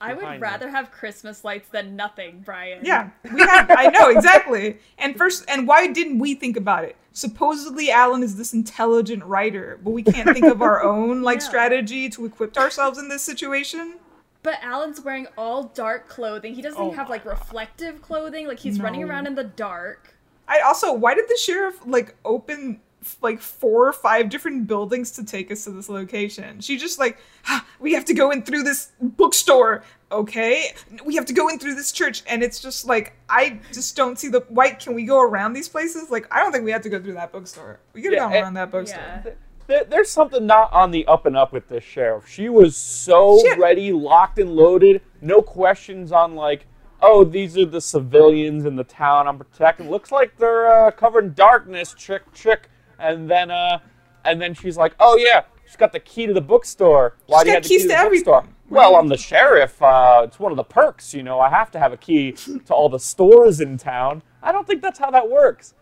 I 0.00 0.12
would 0.12 0.40
rather 0.40 0.68
have 0.68 0.90
Christmas 0.90 1.44
lights 1.44 1.68
than 1.70 1.96
nothing, 1.96 2.42
Brian. 2.44 2.84
Yeah, 2.84 3.10
we 3.32 3.40
have. 3.40 3.70
I 3.70 3.86
know 3.88 4.10
exactly. 4.10 4.78
And 4.98 5.16
first, 5.16 5.44
and 5.48 5.66
why 5.66 5.86
didn't 5.86 6.18
we 6.18 6.34
think 6.34 6.56
about 6.56 6.84
it? 6.84 6.96
Supposedly, 7.12 7.90
Alan 7.90 8.22
is 8.22 8.36
this 8.36 8.52
intelligent 8.52 9.24
writer, 9.24 9.80
but 9.82 9.90
we 9.90 10.02
can't 10.02 10.30
think 10.34 10.44
of 10.44 10.60
our 10.60 10.82
own 10.82 11.22
like 11.22 11.40
yeah. 11.40 11.46
strategy 11.46 12.10
to 12.10 12.26
equip 12.26 12.56
ourselves 12.58 12.98
in 12.98 13.08
this 13.08 13.22
situation. 13.22 13.94
But 14.42 14.62
Alan's 14.62 15.00
wearing 15.00 15.26
all 15.38 15.64
dark 15.64 16.08
clothing. 16.08 16.54
He 16.54 16.62
doesn't 16.62 16.80
oh 16.80 16.92
have 16.92 17.08
like 17.08 17.24
reflective 17.24 18.02
clothing. 18.02 18.46
Like 18.46 18.58
he's 18.58 18.78
no. 18.78 18.84
running 18.84 19.02
around 19.02 19.26
in 19.26 19.34
the 19.34 19.44
dark. 19.44 20.14
I 20.46 20.60
also, 20.60 20.92
why 20.92 21.14
did 21.14 21.28
the 21.28 21.36
sheriff 21.36 21.80
like 21.86 22.14
open 22.24 22.80
like 23.22 23.40
four 23.40 23.88
or 23.88 23.92
five 23.92 24.28
different 24.28 24.66
buildings 24.66 25.10
to 25.12 25.24
take 25.24 25.50
us 25.50 25.64
to 25.64 25.70
this 25.70 25.88
location. 25.88 26.60
She 26.60 26.76
just 26.76 26.98
like, 26.98 27.18
ah, 27.46 27.64
we 27.80 27.92
have 27.94 28.04
to 28.06 28.14
go 28.14 28.30
in 28.30 28.42
through 28.42 28.62
this 28.62 28.92
bookstore. 29.00 29.84
Okay, 30.12 30.72
we 31.04 31.16
have 31.16 31.26
to 31.26 31.32
go 31.32 31.48
in 31.48 31.58
through 31.58 31.74
this 31.74 31.90
church, 31.90 32.22
and 32.28 32.42
it's 32.42 32.60
just 32.60 32.86
like 32.86 33.14
I 33.28 33.58
just 33.72 33.96
don't 33.96 34.18
see 34.18 34.28
the 34.28 34.40
white. 34.40 34.78
Can 34.78 34.94
we 34.94 35.04
go 35.04 35.20
around 35.20 35.52
these 35.52 35.68
places? 35.68 36.10
Like 36.10 36.32
I 36.32 36.40
don't 36.40 36.52
think 36.52 36.64
we 36.64 36.70
have 36.70 36.82
to 36.82 36.88
go 36.88 37.00
through 37.00 37.14
that 37.14 37.32
bookstore. 37.32 37.80
We 37.92 38.02
could 38.02 38.12
have 38.12 38.30
yeah, 38.30 38.36
gone 38.36 38.42
around 38.44 38.54
that 38.54 38.70
bookstore. 38.70 39.22
Yeah. 39.68 39.82
there's 39.88 40.10
something 40.10 40.46
not 40.46 40.72
on 40.72 40.92
the 40.92 41.06
up 41.06 41.26
and 41.26 41.36
up 41.36 41.52
with 41.52 41.68
this 41.68 41.82
sheriff. 41.82 42.28
She 42.28 42.48
was 42.48 42.76
so 42.76 43.40
Shit. 43.42 43.58
ready, 43.58 43.92
locked 43.92 44.38
and 44.38 44.54
loaded, 44.54 45.02
no 45.20 45.42
questions 45.42 46.12
on 46.12 46.36
like, 46.36 46.66
oh, 47.02 47.24
these 47.24 47.58
are 47.58 47.66
the 47.66 47.80
civilians 47.80 48.64
in 48.64 48.76
the 48.76 48.84
town 48.84 49.26
I'm 49.26 49.38
protecting. 49.38 49.90
Looks 49.90 50.12
like 50.12 50.36
they're 50.38 50.86
uh, 50.86 50.90
covered 50.92 51.24
in 51.24 51.34
darkness. 51.34 51.94
Trick, 51.96 52.32
chick 52.32 52.68
and 52.98 53.30
then 53.30 53.50
uh, 53.50 53.78
and 54.24 54.40
then 54.40 54.54
she's 54.54 54.76
like, 54.76 54.94
"Oh 55.00 55.16
yeah, 55.16 55.44
she's 55.64 55.76
got 55.76 55.92
the 55.92 56.00
key 56.00 56.26
to 56.26 56.32
the 56.32 56.40
bookstore. 56.40 57.16
Why 57.26 57.38
she's 57.38 57.44
do 57.44 57.48
you 57.48 57.54
have 57.54 57.62
the 57.62 57.68
key 57.68 57.78
to 57.78 57.88
the 57.88 58.08
bookstore?" 58.10 58.44
Well, 58.68 58.96
I'm 58.96 59.08
the 59.08 59.16
sheriff. 59.16 59.80
Uh, 59.80 60.22
it's 60.24 60.40
one 60.40 60.50
of 60.50 60.56
the 60.56 60.64
perks, 60.64 61.14
you 61.14 61.22
know. 61.22 61.38
I 61.38 61.50
have 61.50 61.70
to 61.72 61.78
have 61.78 61.92
a 61.92 61.96
key 61.96 62.32
to 62.32 62.74
all 62.74 62.88
the 62.88 62.98
stores 62.98 63.60
in 63.60 63.78
town. 63.78 64.22
I 64.42 64.50
don't 64.50 64.66
think 64.66 64.82
that's 64.82 64.98
how 64.98 65.10
that 65.12 65.30
works. 65.30 65.74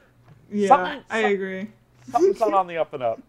Yeah, 0.50 0.68
something, 0.68 1.02
I 1.08 1.20
agree. 1.20 1.70
Something's 2.10 2.40
not 2.40 2.52
on 2.52 2.66
the 2.66 2.76
up 2.76 2.92
and 2.92 3.02
up. 3.02 3.22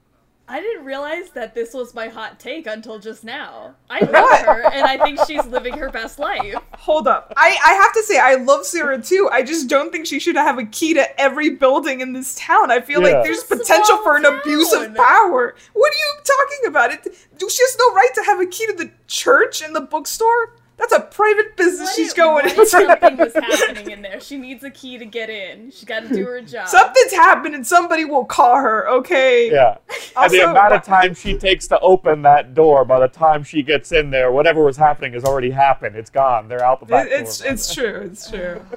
I 0.47 0.61
didn't 0.61 0.85
realize 0.85 1.31
that 1.31 1.55
this 1.55 1.73
was 1.73 1.95
my 1.95 2.07
hot 2.07 2.39
take 2.39 2.67
until 2.67 2.99
just 2.99 3.23
now. 3.23 3.73
I 3.89 3.99
love 4.01 4.39
her, 4.41 4.71
and 4.71 4.85
I 4.85 4.97
think 5.03 5.19
she's 5.25 5.43
living 5.47 5.75
her 5.77 5.89
best 5.89 6.19
life. 6.19 6.55
Hold 6.73 7.07
up. 7.07 7.33
I, 7.35 7.57
I 7.65 7.73
have 7.73 7.93
to 7.93 8.03
say, 8.03 8.19
I 8.19 8.35
love 8.35 8.63
Sarah 8.63 9.01
too. 9.01 9.27
I 9.31 9.41
just 9.41 9.67
don't 9.67 9.91
think 9.91 10.05
she 10.05 10.19
should 10.19 10.35
have 10.35 10.59
a 10.59 10.65
key 10.65 10.93
to 10.93 11.19
every 11.19 11.49
building 11.49 12.01
in 12.01 12.13
this 12.13 12.35
town. 12.35 12.69
I 12.69 12.81
feel 12.81 13.01
yeah. 13.01 13.15
like 13.15 13.23
there's 13.23 13.43
potential 13.43 13.97
for 14.03 14.17
an 14.17 14.23
town. 14.23 14.39
abuse 14.39 14.71
of 14.71 14.93
power. 14.93 15.55
What 15.73 15.93
are 15.93 15.97
you 15.97 16.15
talking 16.23 16.67
about? 16.67 16.91
It, 16.91 17.03
she 17.05 17.63
has 17.63 17.77
no 17.79 17.93
right 17.95 18.11
to 18.13 18.23
have 18.25 18.39
a 18.39 18.45
key 18.45 18.67
to 18.67 18.73
the 18.73 18.91
church 19.07 19.63
and 19.63 19.75
the 19.75 19.81
bookstore? 19.81 20.53
That's 20.77 20.93
a 20.93 20.99
private 20.99 21.55
business 21.55 21.87
what 21.87 21.95
she's 21.95 22.13
going 22.13 22.49
into. 22.49 22.65
Something 22.65 23.17
was 23.17 23.33
happening 23.35 23.91
in 23.91 24.01
there. 24.01 24.19
She 24.19 24.37
needs 24.37 24.63
a 24.63 24.69
key 24.69 24.97
to 24.97 25.05
get 25.05 25.29
in. 25.29 25.71
She 25.71 25.85
got 25.85 26.01
to 26.01 26.09
do 26.09 26.25
her 26.25 26.41
job. 26.41 26.67
Something's 26.67 27.13
happening. 27.13 27.63
Somebody 27.63 28.03
will 28.03 28.25
call 28.25 28.55
her. 28.57 28.89
Okay. 28.89 29.51
Yeah. 29.51 29.77
Also, 30.15 30.35
and 30.35 30.43
the 30.43 30.51
amount 30.51 30.73
of 30.73 30.83
time 30.83 31.13
she 31.13 31.37
takes 31.37 31.67
to 31.67 31.79
open 31.79 32.21
that 32.23 32.53
door, 32.53 32.85
by 32.85 32.99
the 32.99 33.07
time 33.07 33.43
she 33.43 33.61
gets 33.61 33.91
in 33.91 34.09
there, 34.09 34.31
whatever 34.31 34.63
was 34.63 34.77
happening 34.77 35.13
has 35.13 35.23
already 35.23 35.51
happened. 35.51 35.95
It's 35.95 36.09
gone. 36.09 36.47
They're 36.47 36.63
out 36.63 36.79
the 36.79 36.85
back 36.85 37.07
It's 37.09 37.39
door, 37.39 37.51
it's 37.51 37.73
true. 37.73 38.01
It's 38.05 38.29
true. 38.29 38.61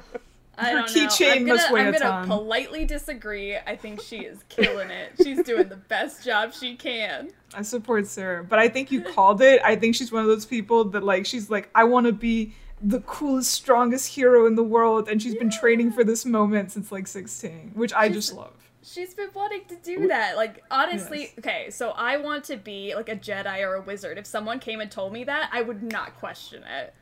I 0.59 0.71
Her 0.71 0.83
keychain 0.83 1.47
must 1.47 1.71
weigh 1.71 1.87
I'm 1.87 1.93
gonna 1.93 2.27
politely 2.27 2.83
disagree. 2.83 3.55
I 3.55 3.77
think 3.77 4.01
she 4.01 4.25
is 4.25 4.43
killing 4.49 4.89
it. 4.89 5.13
She's 5.23 5.41
doing 5.43 5.69
the 5.69 5.77
best 5.77 6.25
job 6.25 6.53
she 6.53 6.75
can. 6.75 7.29
I 7.53 7.61
support 7.61 8.07
Sarah, 8.07 8.43
but 8.43 8.59
I 8.59 8.67
think 8.67 8.91
you 8.91 9.01
called 9.01 9.41
it. 9.41 9.61
I 9.63 9.77
think 9.77 9.95
she's 9.95 10.11
one 10.11 10.21
of 10.21 10.27
those 10.27 10.45
people 10.45 10.83
that 10.85 11.03
like 11.03 11.25
she's 11.25 11.49
like 11.49 11.69
I 11.73 11.85
want 11.85 12.07
to 12.07 12.11
be 12.11 12.53
the 12.81 12.99
coolest, 13.01 13.51
strongest 13.51 14.13
hero 14.13 14.45
in 14.45 14.55
the 14.55 14.63
world, 14.63 15.07
and 15.07 15.21
she's 15.21 15.33
yeah. 15.33 15.39
been 15.39 15.49
training 15.49 15.91
for 15.91 16.03
this 16.03 16.25
moment 16.25 16.71
since 16.71 16.91
like 16.91 17.07
16, 17.07 17.71
which 17.73 17.93
I 17.93 18.09
just 18.09 18.33
love. 18.33 18.53
She's 18.91 19.13
been 19.13 19.29
wanting 19.33 19.65
to 19.67 19.75
do 19.75 20.07
that. 20.07 20.35
Like 20.35 20.63
honestly, 20.71 21.21
yes. 21.21 21.33
okay, 21.39 21.69
so 21.69 21.91
I 21.91 22.17
want 22.17 22.43
to 22.45 22.57
be 22.57 22.95
like 22.95 23.09
a 23.09 23.15
Jedi 23.15 23.61
or 23.61 23.75
a 23.75 23.81
wizard. 23.81 24.17
If 24.17 24.25
someone 24.25 24.59
came 24.59 24.81
and 24.81 24.89
told 24.89 25.13
me 25.13 25.23
that, 25.25 25.49
I 25.53 25.61
would 25.61 25.83
not 25.83 26.15
question 26.17 26.63
it. 26.63 26.93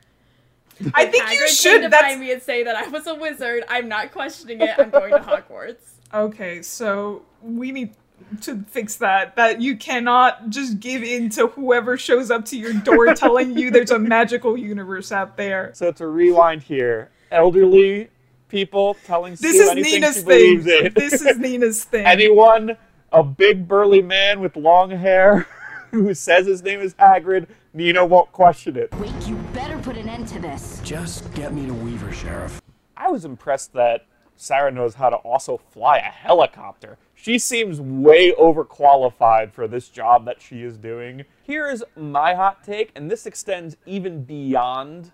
I 0.94 1.06
think 1.06 1.24
you 1.30 1.38
Hagrid 1.38 1.46
came 1.46 1.48
should. 1.48 1.82
to 1.82 1.88
That's 1.88 2.02
find 2.02 2.20
me 2.20 2.32
and 2.32 2.42
say 2.42 2.62
that 2.64 2.76
I 2.76 2.88
was 2.88 3.06
a 3.06 3.14
wizard. 3.14 3.64
I'm 3.68 3.88
not 3.88 4.12
questioning 4.12 4.60
it. 4.60 4.74
I'm 4.78 4.90
going 4.90 5.10
to 5.10 5.18
Hogwarts. 5.18 5.94
okay. 6.14 6.62
So 6.62 7.22
we 7.42 7.72
need 7.72 7.94
to 8.42 8.62
fix 8.68 8.96
that. 8.96 9.34
That 9.36 9.60
you 9.60 9.76
cannot 9.76 10.50
just 10.50 10.80
give 10.80 11.02
in 11.02 11.30
to 11.30 11.48
whoever 11.48 11.96
shows 11.96 12.30
up 12.30 12.44
to 12.46 12.58
your 12.58 12.74
door 12.74 13.14
telling 13.14 13.56
you 13.56 13.70
there's 13.70 13.90
a 13.90 13.98
magical 13.98 14.56
universe 14.56 15.10
out 15.10 15.36
there. 15.36 15.72
So 15.74 15.90
to 15.92 16.06
rewind 16.06 16.62
here, 16.62 17.10
elderly 17.30 18.10
people 18.48 18.96
telling 19.04 19.32
This 19.32 19.56
Sue 19.56 19.62
is 19.62 19.68
anything 19.70 19.92
Nina's 20.00 20.16
she 20.16 20.22
thing. 20.22 20.26
believes 20.26 20.66
in. 20.66 20.92
This 20.94 21.22
is 21.22 21.38
Nina's 21.38 21.84
thing. 21.84 22.06
Anyone, 22.06 22.76
a 23.12 23.22
big 23.22 23.68
burly 23.68 24.02
man 24.02 24.40
with 24.40 24.56
long 24.56 24.90
hair 24.90 25.46
who 25.90 26.12
says 26.14 26.46
his 26.46 26.62
name 26.62 26.80
is 26.80 26.94
Hagrid, 26.94 27.48
Nina 27.72 28.04
won't 28.04 28.32
question 28.32 28.76
it. 28.76 28.92
Wait, 28.94 29.12
you 29.26 29.36
better 29.52 29.78
put 29.78 29.96
an 29.96 30.08
end 30.08 30.28
to 30.28 30.38
this. 30.38 30.80
Just 30.84 31.32
get 31.34 31.52
me 31.54 31.66
to 31.66 31.74
Weaver, 31.74 32.12
Sheriff. 32.12 32.60
I 32.96 33.10
was 33.10 33.24
impressed 33.24 33.72
that 33.74 34.06
Sarah 34.36 34.70
knows 34.70 34.94
how 34.94 35.10
to 35.10 35.16
also 35.16 35.56
fly 35.56 35.98
a 35.98 36.02
helicopter. 36.02 36.98
She 37.14 37.38
seems 37.38 37.80
way 37.80 38.32
overqualified 38.32 39.52
for 39.52 39.66
this 39.66 39.88
job 39.88 40.24
that 40.26 40.40
she 40.40 40.62
is 40.62 40.76
doing. 40.76 41.24
Here 41.42 41.68
is 41.68 41.84
my 41.96 42.34
hot 42.34 42.62
take, 42.62 42.92
and 42.94 43.10
this 43.10 43.26
extends 43.26 43.76
even 43.86 44.22
beyond 44.22 45.12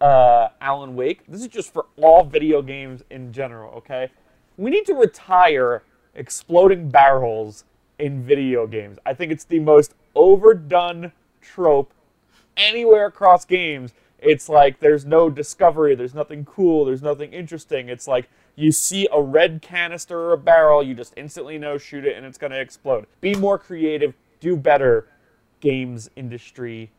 uh, 0.00 0.48
Alan 0.60 0.94
Wake. 0.94 1.26
This 1.26 1.40
is 1.40 1.48
just 1.48 1.72
for 1.72 1.86
all 1.96 2.24
video 2.24 2.62
games 2.62 3.02
in 3.10 3.32
general, 3.32 3.72
okay? 3.74 4.10
We 4.56 4.70
need 4.70 4.86
to 4.86 4.94
retire 4.94 5.82
exploding 6.14 6.88
barrels 6.88 7.64
in 7.98 8.22
video 8.22 8.66
games. 8.66 8.98
I 9.06 9.14
think 9.14 9.32
it's 9.32 9.44
the 9.44 9.60
most 9.60 9.94
overdone 10.14 11.12
trope 11.40 11.92
anywhere 12.56 13.06
across 13.06 13.44
games. 13.44 13.92
It's 14.18 14.48
like 14.48 14.80
there's 14.80 15.04
no 15.04 15.28
discovery, 15.28 15.94
there's 15.94 16.14
nothing 16.14 16.44
cool, 16.44 16.84
there's 16.84 17.02
nothing 17.02 17.32
interesting. 17.32 17.88
It's 17.88 18.08
like 18.08 18.28
you 18.54 18.72
see 18.72 19.06
a 19.12 19.20
red 19.20 19.60
canister 19.60 20.18
or 20.18 20.32
a 20.32 20.38
barrel, 20.38 20.82
you 20.82 20.94
just 20.94 21.12
instantly 21.16 21.58
know 21.58 21.76
shoot 21.76 22.06
it 22.06 22.16
and 22.16 22.24
it's 22.24 22.38
going 22.38 22.52
to 22.52 22.60
explode. 22.60 23.06
Be 23.20 23.34
more 23.34 23.58
creative, 23.58 24.14
do 24.40 24.56
better, 24.56 25.06
games 25.60 26.10
industry. 26.16 26.90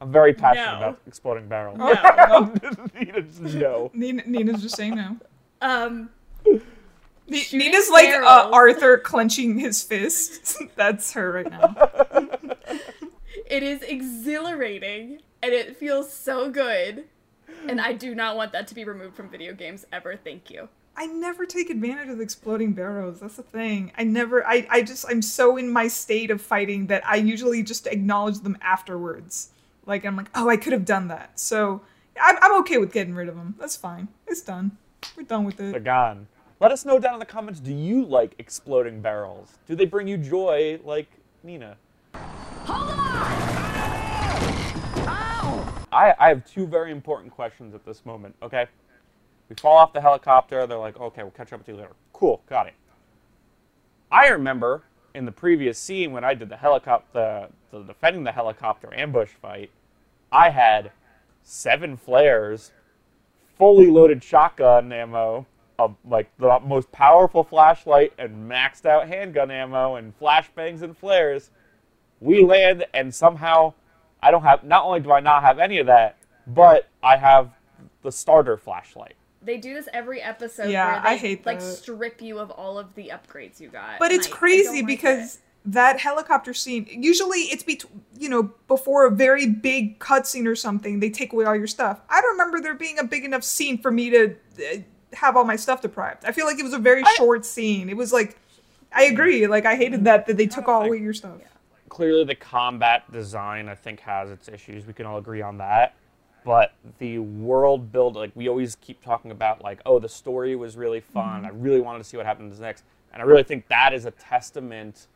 I'm 0.00 0.12
very 0.12 0.32
passionate 0.32 0.66
No. 0.66 0.76
about 0.88 1.00
exploding 1.06 1.48
barrels. 1.48 1.78
No. 1.78 2.54
Nina's 2.94 3.40
no. 3.54 3.90
Nina, 3.94 4.22
Nina's 4.26 4.62
just 4.62 4.76
saying 4.76 4.94
no. 4.94 5.16
Um, 5.60 6.10
Ni- 7.26 7.40
Shooting 7.40 7.58
Nina's 7.58 7.90
like 7.90 8.08
uh. 8.14 8.50
Arthur 8.52 8.98
clenching 8.98 9.58
his 9.58 9.82
fist. 9.82 10.56
That's 10.76 11.12
her 11.14 11.32
right 11.32 11.50
now. 11.50 11.74
it 13.46 13.62
is 13.62 13.82
exhilarating 13.82 15.20
and 15.42 15.52
it 15.52 15.76
feels 15.76 16.12
so 16.12 16.50
good. 16.50 17.04
And 17.68 17.80
I 17.80 17.92
do 17.92 18.14
not 18.14 18.36
want 18.36 18.52
that 18.52 18.68
to 18.68 18.74
be 18.74 18.84
removed 18.84 19.16
from 19.16 19.28
video 19.28 19.52
games 19.52 19.84
ever. 19.92 20.16
Thank 20.16 20.48
you. 20.50 20.68
I 20.96 21.06
never 21.06 21.44
take 21.44 21.70
advantage 21.70 22.08
of 22.08 22.20
exploding 22.20 22.72
barrels. 22.72 23.20
That's 23.20 23.36
the 23.36 23.42
thing. 23.42 23.92
I 23.98 24.04
never. 24.04 24.44
I. 24.46 24.66
I 24.70 24.82
just. 24.82 25.04
I'm 25.08 25.22
so 25.22 25.56
in 25.56 25.70
my 25.70 25.86
state 25.88 26.30
of 26.30 26.40
fighting 26.40 26.86
that 26.86 27.06
I 27.06 27.16
usually 27.16 27.62
just 27.62 27.86
acknowledge 27.86 28.38
them 28.40 28.56
afterwards. 28.60 29.50
Like 29.88 30.04
I'm 30.04 30.16
like, 30.16 30.28
oh, 30.34 30.48
I 30.48 30.58
could 30.58 30.74
have 30.74 30.84
done 30.84 31.08
that. 31.08 31.40
So 31.40 31.80
I'm. 32.20 32.36
I'm 32.42 32.60
okay 32.60 32.76
with 32.76 32.92
getting 32.92 33.14
rid 33.14 33.28
of 33.28 33.34
them. 33.34 33.56
That's 33.58 33.74
fine. 33.74 34.08
It's 34.26 34.42
done. 34.42 34.76
We're 35.16 35.22
done 35.22 35.44
with 35.44 35.58
it. 35.60 35.72
They're 35.72 35.80
gone. 35.80 36.28
Let 36.60 36.72
us 36.72 36.84
know 36.84 36.98
down 36.98 37.14
in 37.14 37.20
the 37.20 37.26
comments 37.26 37.58
do 37.58 37.72
you 37.72 38.04
like 38.04 38.34
exploding 38.38 39.00
barrels? 39.00 39.58
Do 39.66 39.74
they 39.74 39.86
bring 39.86 40.06
you 40.06 40.18
joy 40.18 40.78
like 40.84 41.08
Nina? 41.42 41.76
Hold 42.64 42.90
on! 42.90 42.98
Ow! 45.06 45.84
I, 45.92 46.14
I 46.18 46.28
have 46.28 46.44
two 46.44 46.66
very 46.66 46.90
important 46.90 47.32
questions 47.32 47.74
at 47.74 47.86
this 47.86 48.04
moment, 48.04 48.34
okay? 48.42 48.66
We 49.48 49.54
fall 49.54 49.76
off 49.76 49.92
the 49.92 50.00
helicopter, 50.00 50.66
they're 50.66 50.76
like, 50.76 50.98
okay, 50.98 51.22
we'll 51.22 51.30
catch 51.30 51.52
up 51.52 51.60
with 51.60 51.68
you 51.68 51.76
later. 51.76 51.92
Cool, 52.12 52.42
got 52.48 52.66
it. 52.66 52.74
I 54.10 54.26
remember 54.28 54.82
in 55.14 55.24
the 55.24 55.32
previous 55.32 55.78
scene 55.78 56.10
when 56.10 56.24
I 56.24 56.34
did 56.34 56.48
the 56.48 56.56
helicopter, 56.56 57.48
the, 57.70 57.78
the 57.78 57.84
defending 57.84 58.24
the 58.24 58.32
helicopter 58.32 58.92
ambush 58.92 59.30
fight, 59.40 59.70
I 60.30 60.50
had 60.50 60.90
seven 61.42 61.96
flares, 61.96 62.72
fully 63.56 63.86
loaded 63.86 64.22
shotgun 64.22 64.92
ammo, 64.92 65.46
of 65.78 65.94
like 66.04 66.30
the 66.38 66.58
most 66.60 66.90
powerful 66.92 67.44
flashlight, 67.44 68.12
and 68.18 68.50
maxed 68.50 68.84
out 68.84 69.08
handgun 69.08 69.50
ammo, 69.50 69.94
and 69.96 70.18
flashbangs 70.18 70.82
and 70.82 70.96
flares. 70.96 71.50
We 72.20 72.42
land, 72.44 72.84
and 72.92 73.14
somehow 73.14 73.74
I 74.22 74.30
don't 74.30 74.42
have. 74.42 74.64
Not 74.64 74.84
only 74.84 75.00
do 75.00 75.12
I 75.12 75.20
not 75.20 75.42
have 75.42 75.58
any 75.58 75.78
of 75.78 75.86
that, 75.86 76.16
but 76.46 76.88
I 77.02 77.16
have 77.16 77.50
the 78.02 78.10
starter 78.10 78.56
flashlight. 78.56 79.14
They 79.40 79.56
do 79.56 79.72
this 79.72 79.88
every 79.92 80.20
episode 80.20 80.68
Yeah, 80.68 80.94
where 80.94 81.02
they 81.02 81.08
I 81.10 81.16
hate 81.16 81.46
like 81.46 81.60
that. 81.60 81.64
strip 81.64 82.20
you 82.20 82.38
of 82.40 82.50
all 82.50 82.76
of 82.76 82.94
the 82.96 83.12
upgrades 83.14 83.60
you 83.60 83.68
got. 83.68 84.00
But 84.00 84.10
it's 84.10 84.26
I- 84.26 84.30
I 84.30 84.34
crazy 84.34 84.78
like 84.78 84.86
because 84.86 85.36
it. 85.36 85.40
That 85.72 86.00
helicopter 86.00 86.54
scene. 86.54 86.86
Usually, 86.90 87.40
it's 87.40 87.62
be 87.62 87.80
you 88.18 88.28
know 88.28 88.50
before 88.66 89.06
a 89.06 89.10
very 89.10 89.46
big 89.46 89.98
cutscene 89.98 90.46
or 90.46 90.56
something. 90.56 91.00
They 91.00 91.10
take 91.10 91.32
away 91.32 91.44
all 91.44 91.56
your 91.56 91.66
stuff. 91.66 92.00
I 92.08 92.20
don't 92.20 92.32
remember 92.32 92.60
there 92.60 92.74
being 92.74 92.98
a 92.98 93.04
big 93.04 93.24
enough 93.24 93.44
scene 93.44 93.78
for 93.78 93.90
me 93.90 94.10
to 94.10 94.34
uh, 94.58 94.78
have 95.14 95.36
all 95.36 95.44
my 95.44 95.56
stuff 95.56 95.82
deprived. 95.82 96.24
I 96.24 96.32
feel 96.32 96.46
like 96.46 96.58
it 96.58 96.64
was 96.64 96.72
a 96.72 96.78
very 96.78 97.04
short 97.16 97.44
scene. 97.44 97.88
It 97.88 97.96
was 97.96 98.12
like. 98.12 98.38
I 98.90 99.04
agree. 99.04 99.46
Like 99.46 99.66
I 99.66 99.76
hated 99.76 100.04
that 100.04 100.26
that 100.26 100.38
they 100.38 100.46
took 100.46 100.66
all 100.66 100.82
away 100.86 100.96
your 100.96 101.12
stuff. 101.12 101.36
clearly 101.90 102.24
the 102.24 102.34
combat 102.34 103.10
design 103.12 103.68
I 103.68 103.74
think 103.74 104.00
has 104.00 104.30
its 104.30 104.48
issues. 104.48 104.86
We 104.86 104.94
can 104.94 105.04
all 105.04 105.18
agree 105.18 105.42
on 105.42 105.58
that. 105.58 105.94
But 106.42 106.72
the 106.98 107.18
world 107.18 107.92
build, 107.92 108.16
like 108.16 108.30
we 108.34 108.48
always 108.48 108.76
keep 108.76 109.04
talking 109.04 109.30
about, 109.30 109.62
like 109.62 109.80
oh 109.84 109.98
the 109.98 110.08
story 110.08 110.56
was 110.56 110.78
really 110.78 111.00
fun. 111.00 111.44
I 111.44 111.50
really 111.50 111.82
wanted 111.82 111.98
to 111.98 112.04
see 112.04 112.16
what 112.16 112.24
happens 112.24 112.58
next, 112.58 112.84
and 113.12 113.20
I 113.20 113.26
really 113.26 113.42
think 113.42 113.68
that 113.68 113.92
is 113.92 114.06
a 114.06 114.10
testament 114.12 115.06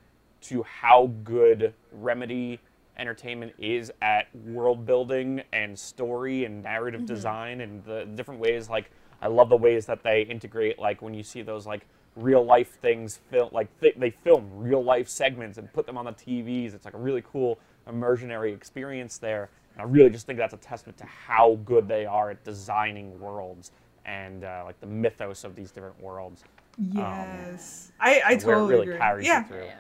to 0.42 0.62
how 0.64 1.11
good 1.25 1.75
Remedy 1.92 2.61
Entertainment 2.99 3.54
is 3.58 3.90
at 4.02 4.34
world 4.37 4.84
building 4.84 5.42
and 5.52 5.78
story 5.78 6.44
and 6.44 6.62
narrative 6.62 7.06
design 7.06 7.62
and 7.62 7.82
the 7.84 8.04
different 8.14 8.40
ways. 8.40 8.68
Like 8.68 8.90
I 9.20 9.28
love 9.28 9.49
the 9.49 9.56
ways 9.56 9.87
that 9.87 10.02
they 10.02 10.22
integrate, 10.22 10.78
like 10.78 11.00
when 11.00 11.14
you 11.14 11.22
see 11.22 11.42
those 11.42 11.66
like 11.66 11.87
real 12.16 12.44
life 12.44 12.78
things 12.80 13.18
film 13.30 13.49
like 13.52 13.68
th- 13.80 13.94
they 13.96 14.11
film 14.11 14.46
real 14.54 14.84
life 14.84 15.08
segments 15.08 15.56
and 15.56 15.72
put 15.72 15.87
them 15.87 15.96
on 15.96 16.04
the 16.04 16.12
TVs. 16.12 16.75
It's 16.75 16.84
like 16.84 16.94
a 16.94 16.99
really 16.99 17.22
cool 17.22 17.58
immersionary 17.88 18.52
experience 18.54 19.18
there. 19.18 19.49
And 19.72 19.80
I 19.80 19.84
really 19.84 20.11
just 20.11 20.26
think 20.26 20.38
that's 20.38 20.54
a 20.54 20.58
testament 20.58 20.99
to 20.99 21.06
how 21.06 21.58
good 21.64 21.88
they 21.88 22.04
are 22.04 22.30
at 22.30 22.44
designing 22.44 23.18
worlds 23.18 23.72
and 24.04 24.44
uh, 24.44 24.62
like 24.66 24.78
the 24.80 24.87
mythos 24.87 25.44
of 25.44 25.54
these 25.54 25.70
different 25.70 26.00
worlds. 26.00 26.44
Yes, 26.78 27.92
I 28.00 28.20
I 28.25 28.30
where 28.30 28.34
it 28.34 28.40
totally 28.40 28.75
really 28.75 28.87
agree. 28.87 28.99
carries 28.99 29.26
yeah, 29.26 29.40
you 29.40 29.49
through. 29.49 29.64
Yeah. 29.64 29.75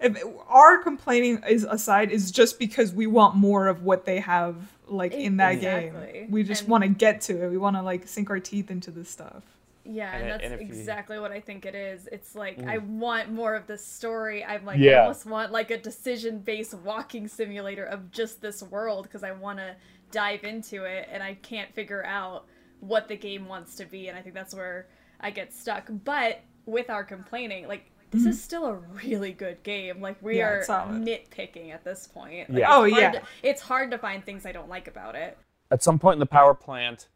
If 0.00 0.22
our 0.48 0.78
complaining 0.78 1.42
is 1.48 1.64
aside 1.64 2.10
is 2.10 2.30
just 2.30 2.58
because 2.58 2.92
we 2.92 3.06
want 3.06 3.34
more 3.36 3.66
of 3.68 3.82
what 3.82 4.04
they 4.04 4.20
have 4.20 4.56
like 4.88 5.12
in 5.12 5.38
that 5.38 5.54
Exactly. 5.54 6.12
game. 6.12 6.30
We 6.30 6.42
just 6.44 6.68
want 6.68 6.82
to 6.84 6.88
get 6.88 7.20
to 7.22 7.44
it. 7.44 7.48
We 7.50 7.58
want 7.58 7.76
to 7.76 7.82
like 7.82 8.06
sink 8.06 8.30
our 8.30 8.38
teeth 8.38 8.70
into 8.70 8.90
this 8.90 9.08
stuff. 9.08 9.42
Yeah, 9.88 10.12
And 10.12 10.22
and, 10.22 10.30
that's 10.32 10.44
and 10.44 10.54
if 10.54 10.60
you- 10.60 10.66
Mm. 10.66 10.78
exactly 10.78 11.18
what 11.18 11.30
I 11.32 11.40
think 11.40 11.64
it 11.64 11.74
is. 11.74 12.08
It's 12.12 12.34
like 12.34 12.62
I 12.64 12.78
want 12.78 13.32
more 13.32 13.54
of 13.54 13.66
the 13.66 13.78
story. 13.78 14.44
I'm 14.44 14.64
like 14.64 14.80
I 14.80 14.94
almost 14.94 15.26
want 15.26 15.50
like 15.52 15.70
a 15.70 15.78
decision-based 15.78 16.74
walking 16.74 17.26
simulator 17.28 17.84
of 17.84 18.10
just 18.10 18.40
this 18.40 18.62
world 18.64 19.04
because 19.04 19.22
I 19.22 19.32
want 19.32 19.58
to 19.60 19.74
dive 20.12 20.44
into 20.44 20.84
it 20.84 21.08
and 21.10 21.22
I 21.22 21.34
can't 21.34 21.72
figure 21.74 22.04
out 22.04 22.46
what 22.80 23.08
the 23.08 23.16
game 23.16 23.46
wants 23.48 23.74
to 23.76 23.84
be 23.86 24.08
and 24.08 24.18
I 24.18 24.22
think 24.22 24.34
that's 24.34 24.54
where 24.54 24.86
I 25.20 25.30
get 25.30 25.52
stuck. 25.52 25.88
But 26.04 26.40
with 26.66 26.90
our 26.90 27.02
complaining, 27.04 27.66
like 27.68 27.90
this 28.16 28.26
is 28.26 28.42
still 28.42 28.66
a 28.66 28.74
really 28.74 29.32
good 29.32 29.62
game. 29.62 30.00
Like 30.00 30.20
we 30.22 30.36
Mm-hmm. 30.36 30.70
Yeah, 30.70 30.76
are 30.82 30.88
nitpicking 30.88 31.72
at 31.72 31.84
this 31.84 32.06
point. 32.06 32.50
Like, 32.50 32.58
Yeah. 32.60 32.68
Oh, 32.70 32.84
yeah. 32.84 33.12
to- 33.12 33.22
it's 33.42 33.62
hard 33.62 33.90
to 33.92 33.98
find 33.98 34.24
things 34.24 34.44
I 34.46 34.52
don't 34.52 34.68
like 34.68 34.88
about 34.88 35.14
it. 35.14 35.38
At 35.70 35.82
some 35.82 35.98
point 35.98 36.14
in 36.14 36.20
the 36.20 36.26
power 36.26 36.54
plant, 36.54 37.08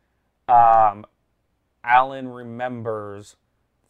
um, 0.49 1.07
Alan 1.85 2.29
remembers 2.29 3.37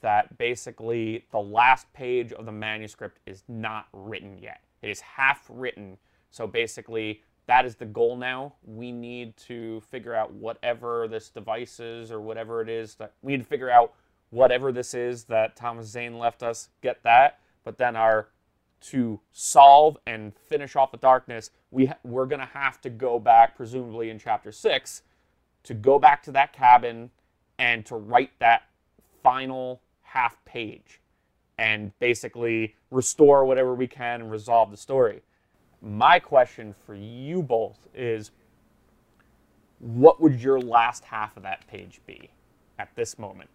that 0.01 0.39
basically 0.39 1.27
the 1.31 1.39
last 1.41 1.93
page 1.93 2.33
of 2.33 2.47
the 2.47 2.53
manuscript 2.53 3.19
is 3.27 3.43
not 3.49 3.87
written 3.93 4.39
yet. 4.39 4.61
It 4.83 4.91
is 4.91 5.01
half 5.01 5.47
written. 5.49 5.99
So 6.31 6.47
basically, 6.47 7.23
that 7.47 7.65
is 7.67 7.75
the 7.75 7.85
goal 7.87 8.17
now. 8.17 8.55
We 8.65 8.93
need 8.93 9.37
to 9.49 9.81
figure 9.83 10.15
out 10.15 10.33
whatever 10.33 11.09
this 11.09 11.29
device 11.31 11.81
is 11.81 12.11
or 12.13 12.21
whatever 12.21 12.63
it 12.63 12.69
is 12.69 12.95
that 12.97 13.13
we 13.23 13.33
need 13.33 13.39
to 13.43 13.49
figure 13.49 13.71
out 13.71 13.95
whatever 14.31 14.73
this 14.73 14.95
is 14.95 15.25
that 15.25 15.57
Thomas 15.57 15.87
Zane 15.87 16.19
left 16.19 16.43
us, 16.43 16.69
get 16.83 17.03
that. 17.03 17.41
But 17.65 17.79
then 17.79 17.97
our 17.97 18.29
to 18.83 19.21
solve 19.33 19.99
and 20.07 20.33
finish 20.49 20.75
off 20.75 20.91
the 20.91 20.97
darkness, 20.97 21.51
we 21.71 21.93
we're 22.03 22.27
gonna 22.27 22.47
have 22.47 22.81
to 22.81 22.91
go 22.91 23.19
back, 23.19 23.57
presumably 23.57 24.09
in 24.09 24.19
chapter 24.19 24.51
six, 24.51 25.03
to 25.65 25.75
go 25.75 25.99
back 25.99 26.23
to 26.23 26.33
that 26.33 26.53
cabin 26.53 27.11
and 27.59 27.85
to 27.85 27.97
write 27.97 28.31
that 28.39 28.63
final 29.23 29.83
half 30.03 30.43
page, 30.47 31.01
and 31.59 31.93
basically 31.99 32.75
restore 32.91 33.45
whatever 33.45 33.75
we 33.75 33.87
can 33.87 34.23
and 34.23 34.31
resolve 34.31 34.71
the 34.71 34.77
story. 34.77 35.21
My 35.83 36.19
question 36.19 36.75
for 36.87 36.95
you 36.95 37.43
both 37.43 37.87
is: 37.95 38.31
what 39.79 40.21
would 40.23 40.41
your 40.41 40.59
last 40.59 41.05
half 41.05 41.37
of 41.37 41.43
that 41.43 41.67
page 41.67 42.01
be 42.07 42.31
at 42.79 42.95
this 42.97 43.19
moment? 43.19 43.51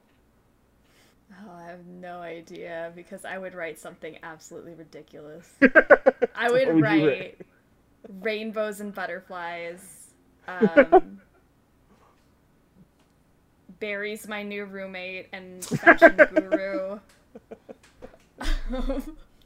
Oh, 1.32 1.52
I 1.52 1.66
have 1.68 1.86
no 1.86 2.20
idea 2.20 2.92
because 2.96 3.26
I 3.26 3.38
would 3.38 3.54
write 3.54 3.80
something 3.80 4.18
absolutely 4.24 4.74
ridiculous. 4.76 5.48
I 6.36 6.52
would, 6.52 6.68
would 6.68 6.82
write, 6.82 7.06
write? 7.06 7.42
rainbows 8.22 8.80
and 8.80 8.94
butterflies. 8.94 10.02
Um, 10.48 11.22
Barry's 13.80 14.28
my 14.28 14.44
new 14.44 14.66
roommate 14.66 15.28
and 15.34 15.66
fashion 15.66 16.16
guru. 16.36 17.00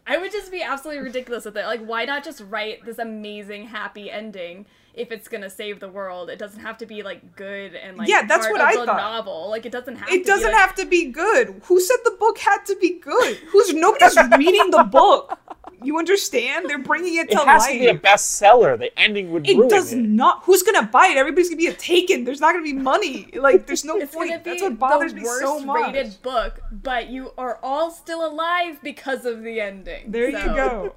I 0.05 0.17
would 0.17 0.31
just 0.31 0.51
be 0.51 0.61
absolutely 0.61 1.03
ridiculous 1.03 1.45
with 1.45 1.55
it. 1.55 1.65
Like, 1.65 1.85
why 1.85 2.03
not 2.03 2.25
just 2.25 2.41
write 2.49 2.83
this 2.85 2.99
amazing 2.99 3.67
happy 3.67 4.11
ending 4.11 4.65
if 4.93 5.11
it's 5.11 5.27
gonna 5.27 5.49
save 5.49 5.79
the 5.79 5.89
world? 5.89 6.29
It 6.29 6.39
doesn't 6.39 6.61
have 6.61 6.77
to 6.79 6.85
be 6.85 7.03
like 7.03 7.35
good 7.35 7.75
and 7.75 7.97
like 7.97 8.07
Yeah, 8.09 8.25
that's 8.25 8.45
part 8.47 8.51
what 8.53 8.61
of 8.61 8.67
I 8.67 8.75
the 8.77 8.85
thought. 8.85 8.97
novel. 8.97 9.49
Like, 9.49 9.65
it 9.65 9.71
doesn't 9.71 9.95
have. 9.95 10.07
to 10.07 10.13
It 10.13 10.19
be, 10.19 10.23
doesn't 10.25 10.51
like- 10.51 10.59
have 10.61 10.75
to 10.75 10.85
be 10.85 11.05
good. 11.05 11.61
Who 11.65 11.79
said 11.79 11.97
the 12.03 12.11
book 12.11 12.37
had 12.37 12.65
to 12.65 12.75
be 12.77 12.99
good? 12.99 13.37
Who's 13.51 13.73
nobody's 13.73 14.15
reading 14.37 14.71
the 14.71 14.83
book? 14.83 15.37
You 15.81 15.97
understand? 15.97 16.69
They're 16.69 16.77
bringing 16.77 17.15
it 17.15 17.29
It 17.29 17.31
to 17.31 17.37
has 17.45 17.61
life. 17.61 17.71
to 17.71 17.79
be 17.79 17.87
a 17.87 17.97
bestseller. 17.97 18.77
The 18.77 18.97
ending 18.99 19.31
would 19.31 19.47
it 19.47 19.55
ruin 19.55 19.69
does 19.69 19.93
it. 19.93 19.97
not. 19.97 20.43
Who's 20.43 20.61
gonna 20.61 20.83
buy 20.87 21.07
it? 21.07 21.17
Everybody's 21.17 21.47
gonna 21.47 21.57
be 21.57 21.67
a 21.67 21.73
taken. 21.73 22.25
There's 22.25 22.41
not 22.41 22.51
gonna 22.53 22.65
be 22.65 22.73
money. 22.73 23.29
Like, 23.33 23.65
there's 23.65 23.85
no 23.85 23.95
It's 24.01 24.13
gonna 24.13 24.27
point. 24.31 24.43
be 24.43 24.49
That's 24.49 24.61
what 24.61 24.77
bothers 24.77 25.13
the 25.13 25.19
me 25.21 25.23
worst 25.25 25.41
so 25.41 25.59
much. 25.61 25.93
rated 25.93 26.21
book, 26.21 26.59
but 26.71 27.07
you 27.07 27.31
are 27.37 27.59
all 27.63 27.91
still 27.91 28.25
alive 28.25 28.79
because 28.83 29.25
of 29.25 29.43
the 29.43 29.61
ending. 29.61 30.11
There 30.11 30.27
you 30.29 30.37
go. 30.53 30.95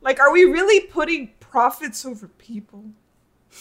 Like, 0.00 0.20
are 0.20 0.30
we 0.32 0.44
really 0.44 0.80
putting 0.86 1.32
profits 1.40 2.04
over 2.06 2.28
people? 2.28 2.84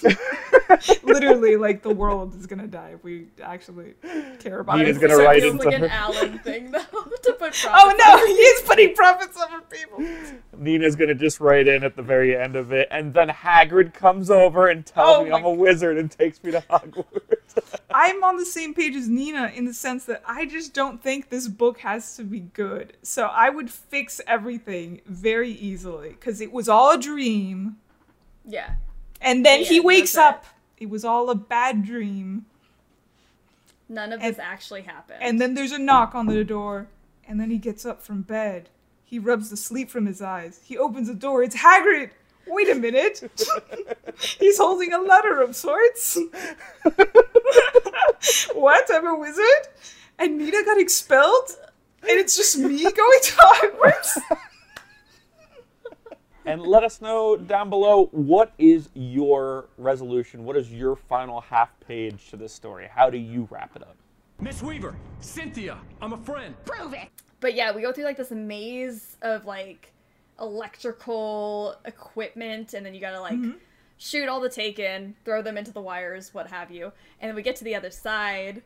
Literally, 1.03 1.55
like 1.55 1.81
the 1.81 1.89
world 1.93 2.36
is 2.36 2.46
gonna 2.46 2.67
die 2.67 2.91
if 2.93 3.03
we 3.03 3.27
actually 3.41 3.93
care 4.39 4.60
about 4.60 4.77
Nina's 4.77 4.98
it. 4.98 5.01
gonna 5.01 5.15
It 5.22 5.25
write 5.25 5.41
feels 5.41 5.53
into 5.55 5.65
like 5.65 5.75
an 5.75 5.81
her- 5.81 5.88
Alan 5.89 6.39
thing, 6.39 6.72
though, 6.72 6.79
to 7.24 7.34
put 7.34 7.55
Oh 7.67 7.93
no, 7.98 8.25
he's 8.27 8.62
putting 8.62 8.93
profits 8.96 9.38
over 9.41 9.62
people. 9.62 10.00
Nina's 10.58 10.96
gonna 10.96 11.15
just 11.15 11.39
write 11.39 11.67
in 11.67 11.84
at 11.84 11.96
the 11.96 12.01
very 12.03 12.38
end 12.38 12.55
of 12.55 12.72
it, 12.72 12.88
and 12.91 13.13
then 13.13 13.29
Hagrid 13.29 13.93
comes 13.93 14.29
over 14.29 14.67
and 14.67 14.86
tells 14.86 15.17
Oh 15.17 15.25
me 15.25 15.31
I'm 15.31 15.43
a 15.46 15.51
wizard 15.51 15.98
and 15.98 16.10
takes 16.12 16.43
me 16.43 16.51
to 16.51 16.62
Hogwarts. 16.69 17.79
I'm 17.91 18.24
on 18.24 18.38
the 18.38 18.46
same 18.46 18.74
page 18.75 18.96
as 18.96 19.08
Nina 19.10 19.51
in 19.55 19.65
the 19.65 19.74
sense 19.74 20.05
that 20.05 20.22
I 20.25 20.46
just 20.46 20.74
don't 20.74 21.01
think 21.01 21.29
this 21.29 21.48
book 21.48 21.79
has 21.79 22.15
to 22.17 22.24
be 22.24 22.41
good. 22.41 22.93
So 23.01 23.25
I 23.25 23.50
would 23.50 23.72
fix 23.72 24.22
everything 24.27 25.01
very 25.08 25.51
easily 25.51 26.10
because 26.10 26.39
it 26.41 26.51
was 26.51 26.69
all 26.69 26.91
a 26.91 26.98
dream. 27.00 27.77
Yeah. 28.46 28.75
And 29.22 29.46
then 29.46 29.64
he 29.64 29.80
wakes 29.80 30.14
that's 30.14 30.36
it. 30.36 30.38
up. 30.40 30.46
It 30.78 30.90
was 30.90 31.04
all 31.04 31.30
a 31.30 31.36
bad 31.36 31.84
dream. 31.86 32.46
None 33.90 34.14
of 34.14 34.22
And- 34.22 34.34
this 34.36 34.40
actually 34.40 34.84
happened. 34.84 35.20
And 35.22 35.42
then 35.42 35.54
there's 35.56 35.72
a 35.72 35.80
knock 35.80 36.16
on 36.16 36.28
the 36.28 36.44
door. 36.44 36.88
And 37.28 37.40
then 37.40 37.50
he 37.52 37.58
gets 37.58 37.86
up 37.86 38.02
from 38.02 38.22
bed. 38.24 38.70
He 39.04 39.20
rubs 39.20 39.50
the 39.50 39.58
sleep 39.58 39.90
from 39.90 40.06
his 40.06 40.22
eyes. 40.22 40.62
He 40.64 40.78
opens 40.78 41.08
the 41.08 41.14
door. 41.16 41.44
It's 41.44 41.58
Hagrid. 41.58 42.12
Wait 42.48 42.70
a 42.70 42.76
minute. 42.76 43.22
He's 44.40 44.58
holding 44.58 44.94
a 44.94 45.00
letter 45.00 45.42
of 45.42 45.56
sorts. 45.56 46.18
what? 48.54 48.90
I'm 48.94 49.08
a 49.08 49.16
wizard? 49.18 49.44
And 50.18 50.38
Nina 50.38 50.64
got 50.66 50.80
expelled? 50.80 51.56
And 52.02 52.12
it's 52.12 52.36
just 52.36 52.58
me 52.58 52.82
going 52.84 53.20
to 53.24 53.32
Hogwarts? 53.34 54.18
And 56.50 56.63
let 56.63 56.84
us 56.84 57.00
know 57.00 57.38
down 57.38 57.70
below 57.70 58.06
what 58.12 58.53
is 58.58 58.89
your 58.96 59.68
resolution? 59.77 60.44
What 60.44 60.58
is 60.58 60.72
your 60.74 60.96
final 60.96 61.41
half 61.41 61.70
page 61.88 62.29
to 62.32 62.38
this 62.38 62.51
story? 62.51 62.89
How 62.91 63.12
do 63.12 63.20
you 63.20 63.48
wrap 63.51 63.75
it 63.75 63.84
up? 63.84 63.96
Miss 64.41 64.63
Weaver, 64.63 64.96
Cynthia, 65.20 65.77
I'm 66.01 66.13
a 66.13 66.18
friend. 66.18 66.56
Prove 66.65 66.94
it. 66.94 67.10
But 67.39 67.53
yeah, 67.53 67.72
we 67.72 67.82
go 67.84 67.91
through 67.94 68.06
like 68.06 68.18
this 68.18 68.32
maze 68.32 69.17
of 69.21 69.45
like 69.45 69.93
electrical 70.39 71.76
equipment, 71.86 72.74
and 72.74 72.84
then 72.84 72.95
you 72.95 73.02
gotta 73.02 73.21
like 73.21 73.34
Mm-hmm. 73.34 73.58
shoot 73.97 74.28
all 74.28 74.39
the 74.39 74.50
taken, 74.50 75.15
throw 75.26 75.43
them 75.43 75.56
into 75.58 75.71
the 75.71 75.82
wires, 75.82 76.34
what 76.34 76.47
have 76.47 76.71
you. 76.71 76.91
And 77.21 77.30
then 77.30 77.36
we 77.36 77.43
get 77.43 77.58
to 77.58 77.63
the 77.63 77.76
other 77.76 77.91
side 77.91 78.63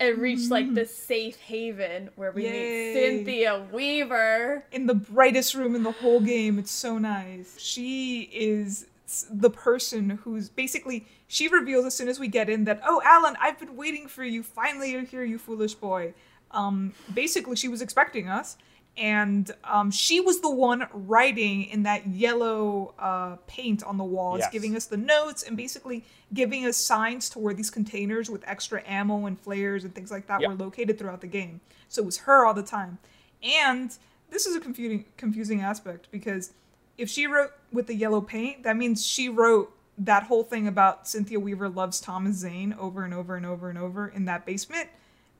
and 0.00 0.18
reach 0.18 0.50
like 0.50 0.74
the 0.74 0.86
safe 0.86 1.36
haven 1.36 2.10
where 2.16 2.32
we. 2.32 2.44
Yay. 2.44 2.50
meet 2.52 2.94
Cynthia 2.94 3.66
Weaver. 3.72 4.64
in 4.72 4.86
the 4.86 4.94
brightest 4.94 5.54
room 5.54 5.74
in 5.74 5.82
the 5.82 5.92
whole 5.92 6.20
game. 6.20 6.58
It's 6.58 6.70
so 6.70 6.98
nice. 6.98 7.58
She 7.58 8.22
is 8.32 8.86
the 9.30 9.50
person 9.50 10.10
who's 10.10 10.48
basically 10.48 11.06
she 11.28 11.46
reveals 11.48 11.84
as 11.84 11.94
soon 11.94 12.08
as 12.08 12.18
we 12.18 12.26
get 12.26 12.48
in 12.48 12.64
that 12.64 12.80
oh 12.86 13.02
Alan, 13.04 13.36
I've 13.40 13.58
been 13.58 13.76
waiting 13.76 14.08
for 14.08 14.24
you. 14.24 14.42
Finally, 14.42 14.92
you're 14.92 15.02
here, 15.02 15.24
you 15.24 15.38
foolish 15.38 15.74
boy. 15.74 16.14
Um, 16.50 16.92
basically, 17.12 17.56
she 17.56 17.68
was 17.68 17.82
expecting 17.82 18.28
us, 18.28 18.56
and 18.96 19.50
um, 19.64 19.90
she 19.90 20.20
was 20.20 20.40
the 20.40 20.50
one 20.50 20.86
writing 20.92 21.64
in 21.64 21.82
that 21.82 22.06
yellow 22.06 22.94
uh, 22.98 23.36
paint 23.46 23.82
on 23.82 23.96
the 23.98 24.04
walls, 24.04 24.38
Yes. 24.40 24.52
giving 24.52 24.76
us 24.76 24.86
the 24.86 24.96
notes 24.96 25.42
and 25.42 25.56
basically 25.56 26.04
giving 26.32 26.64
us 26.64 26.76
signs 26.76 27.28
to 27.30 27.38
where 27.40 27.54
these 27.54 27.70
containers 27.70 28.30
with 28.30 28.42
extra 28.46 28.82
ammo 28.86 29.26
and 29.26 29.38
flares 29.40 29.82
and 29.84 29.94
things 29.94 30.10
like 30.10 30.26
that 30.28 30.40
Yep. 30.40 30.50
were 30.50 30.56
located 30.56 30.98
throughout 30.98 31.20
the 31.20 31.26
game. 31.26 31.60
So 31.88 32.02
it 32.02 32.06
was 32.06 32.18
her 32.18 32.46
all 32.46 32.54
the 32.54 32.62
time. 32.62 32.98
And 33.42 33.96
this 34.30 34.46
is 34.46 34.54
a 34.56 34.60
confusing 34.60 35.04
confusing 35.16 35.60
aspect 35.60 36.08
because 36.10 36.52
if 36.96 37.08
she 37.10 37.26
wrote 37.26 37.50
with 37.72 37.88
the 37.88 37.94
yellow 37.94 38.20
paint, 38.20 38.62
that 38.62 38.76
means 38.76 39.04
she 39.04 39.28
wrote 39.28 39.72
that 39.98 40.24
whole 40.24 40.42
thing 40.44 40.66
about 40.68 41.06
Cynthia 41.08 41.38
Weaver 41.38 41.68
loves 41.68 42.00
Thomas 42.00 42.36
Zane 42.36 42.72
over 42.78 43.04
and 43.04 43.12
over 43.14 43.36
and 43.36 43.44
over 43.46 43.68
and 43.68 43.78
over 43.78 44.08
in 44.08 44.24
that 44.26 44.44
basement, 44.46 44.88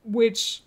which 0.03 0.61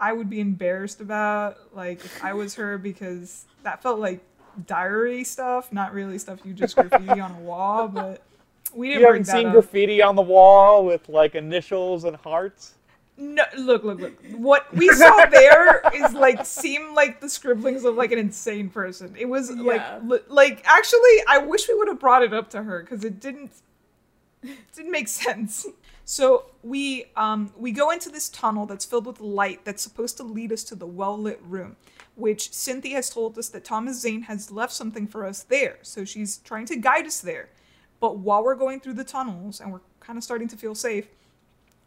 I 0.00 0.12
would 0.12 0.30
be 0.30 0.40
embarrassed 0.40 1.00
about, 1.00 1.56
like 1.74 2.04
if 2.04 2.24
I 2.24 2.32
was 2.34 2.54
her, 2.54 2.78
because 2.78 3.44
that 3.62 3.82
felt 3.82 3.98
like 3.98 4.20
diary 4.66 5.24
stuff, 5.24 5.72
not 5.72 5.92
really 5.92 6.18
stuff 6.18 6.40
you 6.44 6.52
just 6.54 6.74
graffiti 6.76 7.20
on 7.20 7.32
a 7.32 7.40
wall. 7.40 7.88
But 7.88 8.22
we 8.74 8.88
didn't 8.88 9.00
You 9.00 9.06
haven't 9.06 9.26
that 9.26 9.32
seen 9.32 9.46
up. 9.48 9.52
graffiti 9.54 10.02
on 10.02 10.14
the 10.16 10.22
wall 10.22 10.84
with 10.84 11.08
like 11.08 11.34
initials 11.34 12.04
and 12.04 12.16
hearts? 12.16 12.74
No, 13.20 13.42
look, 13.56 13.82
look, 13.82 13.98
look. 13.98 14.14
What 14.36 14.72
we 14.76 14.88
saw 14.92 15.26
there 15.26 15.82
is 15.92 16.12
like 16.12 16.46
seemed 16.46 16.94
like 16.94 17.20
the 17.20 17.28
scribblings 17.28 17.84
of 17.84 17.96
like 17.96 18.12
an 18.12 18.18
insane 18.20 18.70
person. 18.70 19.12
It 19.18 19.26
was 19.28 19.50
Yeah. 19.50 19.98
like, 20.04 20.22
like 20.28 20.62
actually, 20.64 21.24
I 21.28 21.38
wish 21.38 21.66
we 21.68 21.74
would 21.74 21.88
have 21.88 21.98
brought 21.98 22.22
it 22.22 22.32
up 22.32 22.48
to 22.50 22.62
her 22.62 22.82
because 22.82 23.02
it 23.04 23.18
didn't, 23.18 23.50
it 24.44 24.56
didn't 24.76 24.92
make 24.92 25.08
sense. 25.08 25.66
So 26.10 26.46
we 26.62 27.04
um 27.16 27.52
we 27.54 27.70
go 27.70 27.90
into 27.90 28.08
this 28.08 28.30
tunnel 28.30 28.64
that's 28.64 28.86
filled 28.86 29.04
with 29.04 29.20
light 29.20 29.66
that's 29.66 29.82
supposed 29.82 30.16
to 30.16 30.22
lead 30.22 30.52
us 30.52 30.64
to 30.64 30.74
the 30.74 30.86
well 30.86 31.18
lit 31.18 31.38
room, 31.42 31.76
which 32.14 32.50
Cynthia 32.50 32.96
has 32.96 33.10
told 33.10 33.36
us 33.36 33.50
that 33.50 33.62
Thomas 33.62 34.00
Zane 34.00 34.22
has 34.22 34.50
left 34.50 34.72
something 34.72 35.06
for 35.06 35.26
us 35.26 35.42
there. 35.42 35.76
So 35.82 36.06
she's 36.06 36.38
trying 36.38 36.64
to 36.68 36.76
guide 36.76 37.06
us 37.06 37.20
there. 37.20 37.50
But 38.00 38.16
while 38.16 38.42
we're 38.42 38.54
going 38.54 38.80
through 38.80 38.94
the 38.94 39.04
tunnels 39.04 39.60
and 39.60 39.70
we're 39.70 39.82
kind 40.00 40.16
of 40.16 40.24
starting 40.24 40.48
to 40.48 40.56
feel 40.56 40.74
safe, 40.74 41.08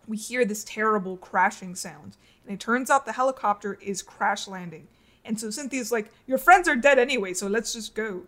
we 0.05 0.17
hear 0.17 0.45
this 0.45 0.63
terrible 0.65 1.17
crashing 1.17 1.73
sound. 1.73 2.15
And 2.45 2.53
it 2.53 2.59
turns 2.59 2.91
out 2.91 3.07
the 3.07 3.13
helicopter 3.13 3.79
is 3.81 4.03
crash 4.03 4.47
landing. 4.47 4.87
And 5.25 5.39
so 5.39 5.49
Cynthia's 5.49 5.91
like, 5.91 6.11
Your 6.27 6.37
friends 6.37 6.67
are 6.67 6.75
dead 6.75 6.99
anyway, 6.99 7.33
so 7.33 7.47
let's 7.47 7.73
just 7.73 7.95
go. 7.95 8.21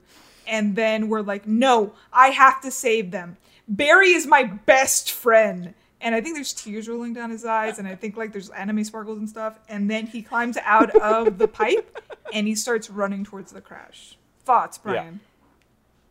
And 0.48 0.76
then 0.76 1.08
we're 1.08 1.22
like, 1.22 1.46
No, 1.46 1.94
I 2.12 2.30
have 2.30 2.62
to 2.62 2.72
save 2.72 3.12
them. 3.12 3.38
Barry 3.68 4.10
is 4.10 4.26
my 4.26 4.42
best 4.42 5.12
friend. 5.12 5.76
And 6.04 6.14
I 6.14 6.20
think 6.20 6.36
there's 6.36 6.52
tears 6.52 6.90
rolling 6.90 7.14
down 7.14 7.30
his 7.30 7.46
eyes, 7.46 7.80
and 7.80 7.88
I 7.88 7.96
think 7.96 8.18
like 8.18 8.34
there's 8.34 8.50
anime 8.50 8.84
sparkles 8.84 9.20
and 9.20 9.30
stuff. 9.30 9.58
And 9.70 9.90
then 9.90 10.06
he 10.06 10.22
climbs 10.22 10.58
out 10.58 10.94
of 10.98 11.38
the 11.38 11.48
pipe 11.48 11.98
and 12.34 12.46
he 12.46 12.56
starts 12.56 12.90
running 12.90 13.24
towards 13.24 13.54
the 13.54 13.62
crash. 13.62 14.18
Thoughts, 14.44 14.78
Brian? 14.78 15.22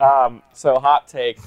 Um, 0.00 0.42
so 0.55 0.78
hot 0.78 1.09
take. 1.09 1.38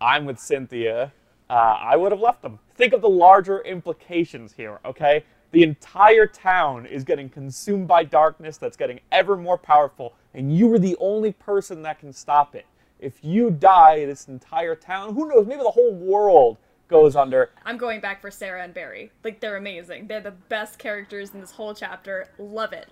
I'm 0.00 0.24
with 0.24 0.40
Cynthia. 0.40 1.12
Uh, 1.48 1.52
I 1.52 1.96
would 1.96 2.10
have 2.10 2.20
left 2.20 2.42
them. 2.42 2.58
Think 2.74 2.92
of 2.92 3.02
the 3.02 3.08
larger 3.08 3.60
implications 3.60 4.52
here, 4.52 4.80
okay? 4.84 5.24
The 5.52 5.62
entire 5.62 6.26
town 6.26 6.86
is 6.86 7.04
getting 7.04 7.28
consumed 7.28 7.86
by 7.86 8.02
darkness 8.02 8.56
that's 8.56 8.76
getting 8.76 8.98
ever 9.12 9.36
more 9.36 9.58
powerful, 9.58 10.14
and 10.34 10.56
you 10.56 10.72
are 10.74 10.78
the 10.78 10.96
only 10.98 11.32
person 11.32 11.82
that 11.82 12.00
can 12.00 12.12
stop 12.12 12.56
it. 12.56 12.66
If 12.98 13.22
you 13.22 13.50
die, 13.50 14.06
this 14.06 14.26
entire 14.26 14.74
town, 14.74 15.14
who 15.14 15.28
knows, 15.28 15.46
maybe 15.46 15.62
the 15.62 15.70
whole 15.70 15.94
world 15.94 16.56
goes 16.92 17.16
under. 17.16 17.50
I'm 17.64 17.78
going 17.78 18.00
back 18.00 18.20
for 18.20 18.30
Sarah 18.30 18.62
and 18.62 18.72
Barry. 18.72 19.10
Like 19.24 19.40
they're 19.40 19.56
amazing. 19.56 20.06
They're 20.06 20.20
the 20.20 20.30
best 20.30 20.78
characters 20.78 21.34
in 21.34 21.40
this 21.40 21.50
whole 21.50 21.74
chapter. 21.74 22.28
Love 22.38 22.72
it. 22.72 22.88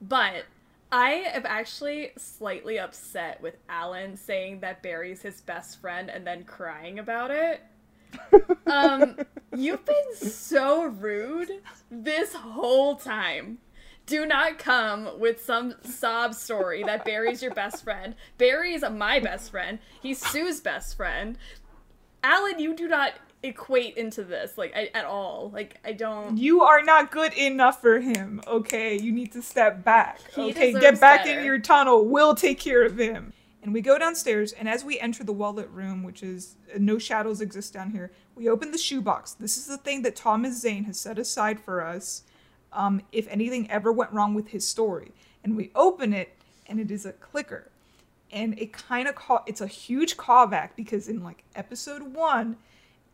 But 0.00 0.46
I 0.90 1.10
am 1.32 1.44
actually 1.46 2.10
slightly 2.18 2.78
upset 2.78 3.40
with 3.40 3.56
Alan 3.68 4.16
saying 4.16 4.60
that 4.60 4.82
Barry's 4.82 5.22
his 5.22 5.40
best 5.40 5.80
friend 5.80 6.10
and 6.10 6.26
then 6.26 6.44
crying 6.44 6.98
about 6.98 7.30
it. 7.30 7.62
Um, 8.66 9.16
you've 9.54 9.84
been 9.84 10.16
so 10.16 10.84
rude 10.84 11.50
this 11.90 12.34
whole 12.34 12.96
time. 12.96 13.58
Do 14.06 14.24
not 14.24 14.58
come 14.58 15.18
with 15.18 15.42
some 15.44 15.74
sob 15.82 16.34
story 16.34 16.82
that 16.84 17.04
Barry's 17.04 17.42
your 17.42 17.54
best 17.54 17.84
friend. 17.84 18.14
Barry's 18.38 18.82
my 18.82 19.20
best 19.20 19.50
friend. 19.50 19.78
He's 20.00 20.24
Sue's 20.24 20.60
best 20.60 20.96
friend. 20.96 21.36
Alan, 22.22 22.58
you 22.58 22.74
do 22.74 22.88
not 22.88 23.12
equate 23.42 23.96
into 23.96 24.22
this 24.24 24.56
like 24.56 24.72
I, 24.76 24.90
at 24.94 25.04
all. 25.04 25.50
Like 25.52 25.78
I 25.84 25.92
don't. 25.92 26.36
You 26.36 26.62
are 26.62 26.82
not 26.82 27.10
good 27.10 27.32
enough 27.34 27.80
for 27.80 28.00
him. 28.00 28.40
Okay, 28.46 28.98
you 28.98 29.12
need 29.12 29.32
to 29.32 29.42
step 29.42 29.84
back. 29.84 30.20
He 30.34 30.50
okay, 30.50 30.72
get 30.72 31.00
back 31.00 31.24
better. 31.24 31.40
in 31.40 31.44
your 31.44 31.58
tunnel. 31.58 32.04
We'll 32.04 32.34
take 32.34 32.58
care 32.58 32.84
of 32.84 32.98
him. 32.98 33.32
And 33.62 33.72
we 33.72 33.80
go 33.80 33.96
downstairs, 33.96 34.52
and 34.52 34.68
as 34.68 34.84
we 34.84 34.98
enter 34.98 35.22
the 35.22 35.32
well 35.32 35.52
lit 35.52 35.70
room, 35.70 36.02
which 36.02 36.22
is 36.22 36.56
uh, 36.74 36.78
no 36.80 36.98
shadows 36.98 37.40
exist 37.40 37.72
down 37.72 37.90
here, 37.90 38.10
we 38.34 38.48
open 38.48 38.72
the 38.72 38.78
shoebox. 38.78 39.34
This 39.34 39.56
is 39.56 39.66
the 39.66 39.76
thing 39.76 40.02
that 40.02 40.16
Thomas 40.16 40.60
Zane 40.60 40.84
has 40.84 40.98
set 40.98 41.18
aside 41.18 41.60
for 41.60 41.84
us 41.84 42.22
um, 42.72 43.02
if 43.12 43.28
anything 43.28 43.70
ever 43.70 43.92
went 43.92 44.12
wrong 44.12 44.34
with 44.34 44.48
his 44.48 44.66
story. 44.66 45.12
And 45.44 45.56
we 45.56 45.70
open 45.74 46.12
it, 46.12 46.36
and 46.66 46.80
it 46.80 46.90
is 46.90 47.06
a 47.06 47.12
clicker. 47.12 47.70
And 48.32 48.58
it 48.58 48.72
kind 48.72 49.06
of 49.06 49.14
call 49.14 49.44
it's 49.46 49.60
a 49.60 49.66
huge 49.66 50.16
callback 50.16 50.70
because 50.74 51.06
in 51.06 51.22
like 51.22 51.44
episode 51.54 52.14
one, 52.14 52.56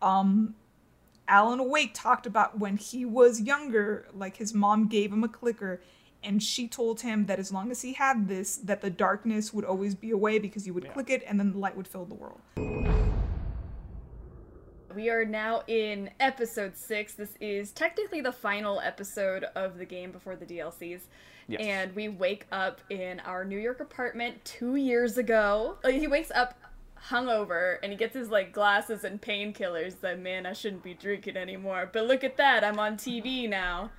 um, 0.02 0.54
Alan 1.26 1.68
Wake 1.68 1.92
talked 1.94 2.26
about 2.26 2.58
when 2.58 2.76
he 2.76 3.04
was 3.04 3.40
younger, 3.40 4.08
like 4.14 4.36
his 4.36 4.54
mom 4.54 4.88
gave 4.88 5.12
him 5.12 5.24
a 5.24 5.28
clicker 5.28 5.80
and 6.22 6.42
she 6.42 6.66
told 6.66 7.00
him 7.00 7.26
that 7.26 7.38
as 7.38 7.52
long 7.52 7.70
as 7.70 7.82
he 7.82 7.92
had 7.92 8.28
this, 8.28 8.56
that 8.56 8.80
the 8.80 8.90
darkness 8.90 9.52
would 9.52 9.64
always 9.64 9.94
be 9.94 10.10
away 10.10 10.38
because 10.38 10.66
you 10.66 10.74
would 10.74 10.92
click 10.92 11.10
it 11.10 11.22
and 11.26 11.38
then 11.38 11.52
the 11.52 11.58
light 11.58 11.76
would 11.76 11.86
fill 11.86 12.04
the 12.04 12.14
world. 12.14 12.40
We 14.94 15.10
are 15.10 15.24
now 15.24 15.62
in 15.68 16.10
episode 16.18 16.76
six. 16.76 17.14
This 17.14 17.34
is 17.40 17.70
technically 17.70 18.20
the 18.20 18.32
final 18.32 18.80
episode 18.80 19.44
of 19.54 19.78
the 19.78 19.84
game 19.84 20.10
before 20.10 20.34
the 20.34 20.46
DLCs. 20.46 21.02
Yes. 21.46 21.60
And 21.60 21.94
we 21.94 22.08
wake 22.08 22.46
up 22.50 22.80
in 22.90 23.20
our 23.20 23.44
New 23.44 23.58
York 23.58 23.80
apartment 23.80 24.44
two 24.44 24.74
years 24.74 25.16
ago. 25.16 25.78
Like, 25.84 25.94
he 25.94 26.08
wakes 26.08 26.32
up 26.32 26.58
hungover 27.10 27.78
and 27.82 27.92
he 27.92 27.98
gets 27.98 28.14
his 28.14 28.30
like 28.30 28.52
glasses 28.52 29.04
and 29.04 29.20
painkillers 29.20 30.00
that 30.00 30.18
man 30.20 30.46
I 30.46 30.52
shouldn't 30.52 30.82
be 30.82 30.94
drinking 30.94 31.36
anymore. 31.36 31.88
But 31.92 32.06
look 32.06 32.24
at 32.24 32.36
that, 32.36 32.64
I'm 32.64 32.78
on 32.78 32.96
TV 32.96 33.48
now. 33.48 33.90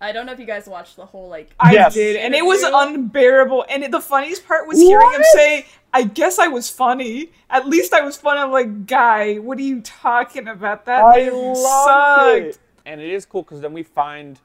I 0.00 0.12
don't 0.12 0.26
know 0.26 0.32
if 0.32 0.38
you 0.38 0.46
guys 0.46 0.66
watched 0.66 0.96
the 0.96 1.06
whole 1.06 1.28
like 1.28 1.50
I 1.58 1.72
Yes. 1.72 1.94
did, 1.94 2.16
and 2.16 2.34
it 2.34 2.44
was 2.44 2.62
unbearable. 2.62 3.64
And 3.70 3.82
it, 3.82 3.90
the 3.90 4.00
funniest 4.00 4.46
part 4.46 4.68
was 4.68 4.78
hearing 4.78 5.10
him 5.12 5.22
say, 5.32 5.66
"I 5.92 6.02
guess 6.02 6.38
I 6.38 6.48
was 6.48 6.68
funny. 6.68 7.30
At 7.48 7.66
least 7.66 7.94
I 7.94 8.02
was 8.02 8.16
funny." 8.16 8.40
I'm 8.40 8.50
like, 8.52 8.86
"Guy, 8.86 9.36
what 9.36 9.56
are 9.56 9.62
you 9.62 9.80
talking 9.80 10.48
about? 10.48 10.84
That 10.84 11.02
I 11.02 11.30
loved 11.30 11.56
sucked." 11.56 12.56
it. 12.56 12.58
And 12.84 13.00
it 13.00 13.08
is 13.10 13.24
cool 13.24 13.42
because 13.42 13.62
then 13.62 13.72
we 13.72 13.82
find 13.82 14.38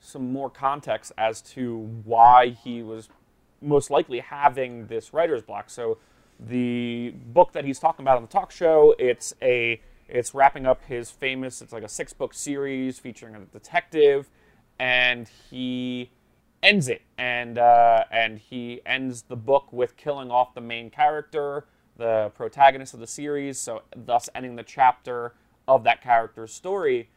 some 0.00 0.32
more 0.32 0.50
context 0.50 1.12
as 1.16 1.40
to 1.40 1.78
why 2.04 2.48
he 2.48 2.82
was 2.82 3.08
most 3.62 3.90
likely 3.90 4.18
having 4.20 4.86
this 4.88 5.12
writer's 5.14 5.42
block. 5.42 5.70
So 5.70 5.98
the 6.38 7.14
book 7.26 7.52
that 7.52 7.64
he's 7.64 7.78
talking 7.78 8.04
about 8.04 8.16
on 8.16 8.22
the 8.22 8.28
talk 8.28 8.50
show, 8.50 8.94
it's 8.98 9.34
a 9.40 9.80
it's 10.08 10.34
wrapping 10.34 10.66
up 10.66 10.84
his 10.84 11.10
famous 11.10 11.60
it's 11.60 11.72
like 11.72 11.82
a 11.82 11.88
six 11.88 12.12
book 12.12 12.32
series 12.32 12.98
featuring 12.98 13.34
a 13.34 13.40
detective 13.40 14.30
and 14.78 15.28
he 15.50 16.10
ends 16.62 16.88
it. 16.88 17.02
And 17.18 17.58
uh, 17.58 18.04
and 18.10 18.38
he 18.38 18.80
ends 18.84 19.22
the 19.22 19.36
book 19.36 19.72
with 19.72 19.96
killing 19.96 20.30
off 20.30 20.54
the 20.54 20.60
main 20.60 20.90
character 20.90 21.66
the 21.98 22.30
protagonist 22.34 22.92
of 22.92 23.00
the 23.00 23.06
series 23.06 23.58
so 23.58 23.80
thus 23.96 24.28
ending 24.34 24.54
the 24.56 24.62
chapter 24.62 25.34
of 25.66 25.84
that 25.84 26.02
character's 26.02 26.52
story. 26.52 27.08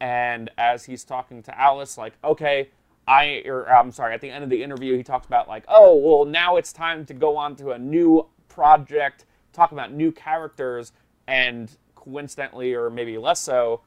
And 0.00 0.50
as 0.56 0.84
he's 0.84 1.02
talking 1.02 1.42
to 1.42 1.60
alice 1.60 1.98
like 1.98 2.14
okay 2.22 2.68
i 3.08 3.42
or 3.46 3.68
i'm 3.68 3.90
sorry 3.90 4.14
at 4.14 4.20
the 4.20 4.30
end 4.30 4.44
of 4.44 4.50
the 4.50 4.62
interview 4.62 4.96
he 4.96 5.02
talks 5.02 5.26
about 5.26 5.48
like 5.48 5.64
oh 5.66 5.96
well 5.96 6.24
now 6.24 6.56
it's 6.56 6.72
time 6.72 7.04
to 7.06 7.14
go 7.14 7.36
on 7.36 7.56
to 7.56 7.70
a 7.70 7.78
new 7.78 8.24
project 8.58 9.24
talk 9.52 9.70
about 9.70 9.92
new 9.92 10.10
characters 10.10 10.92
and 11.28 11.70
coincidentally 11.94 12.74
or 12.74 12.90
maybe 12.90 13.16
less 13.16 13.40
so 13.40 13.80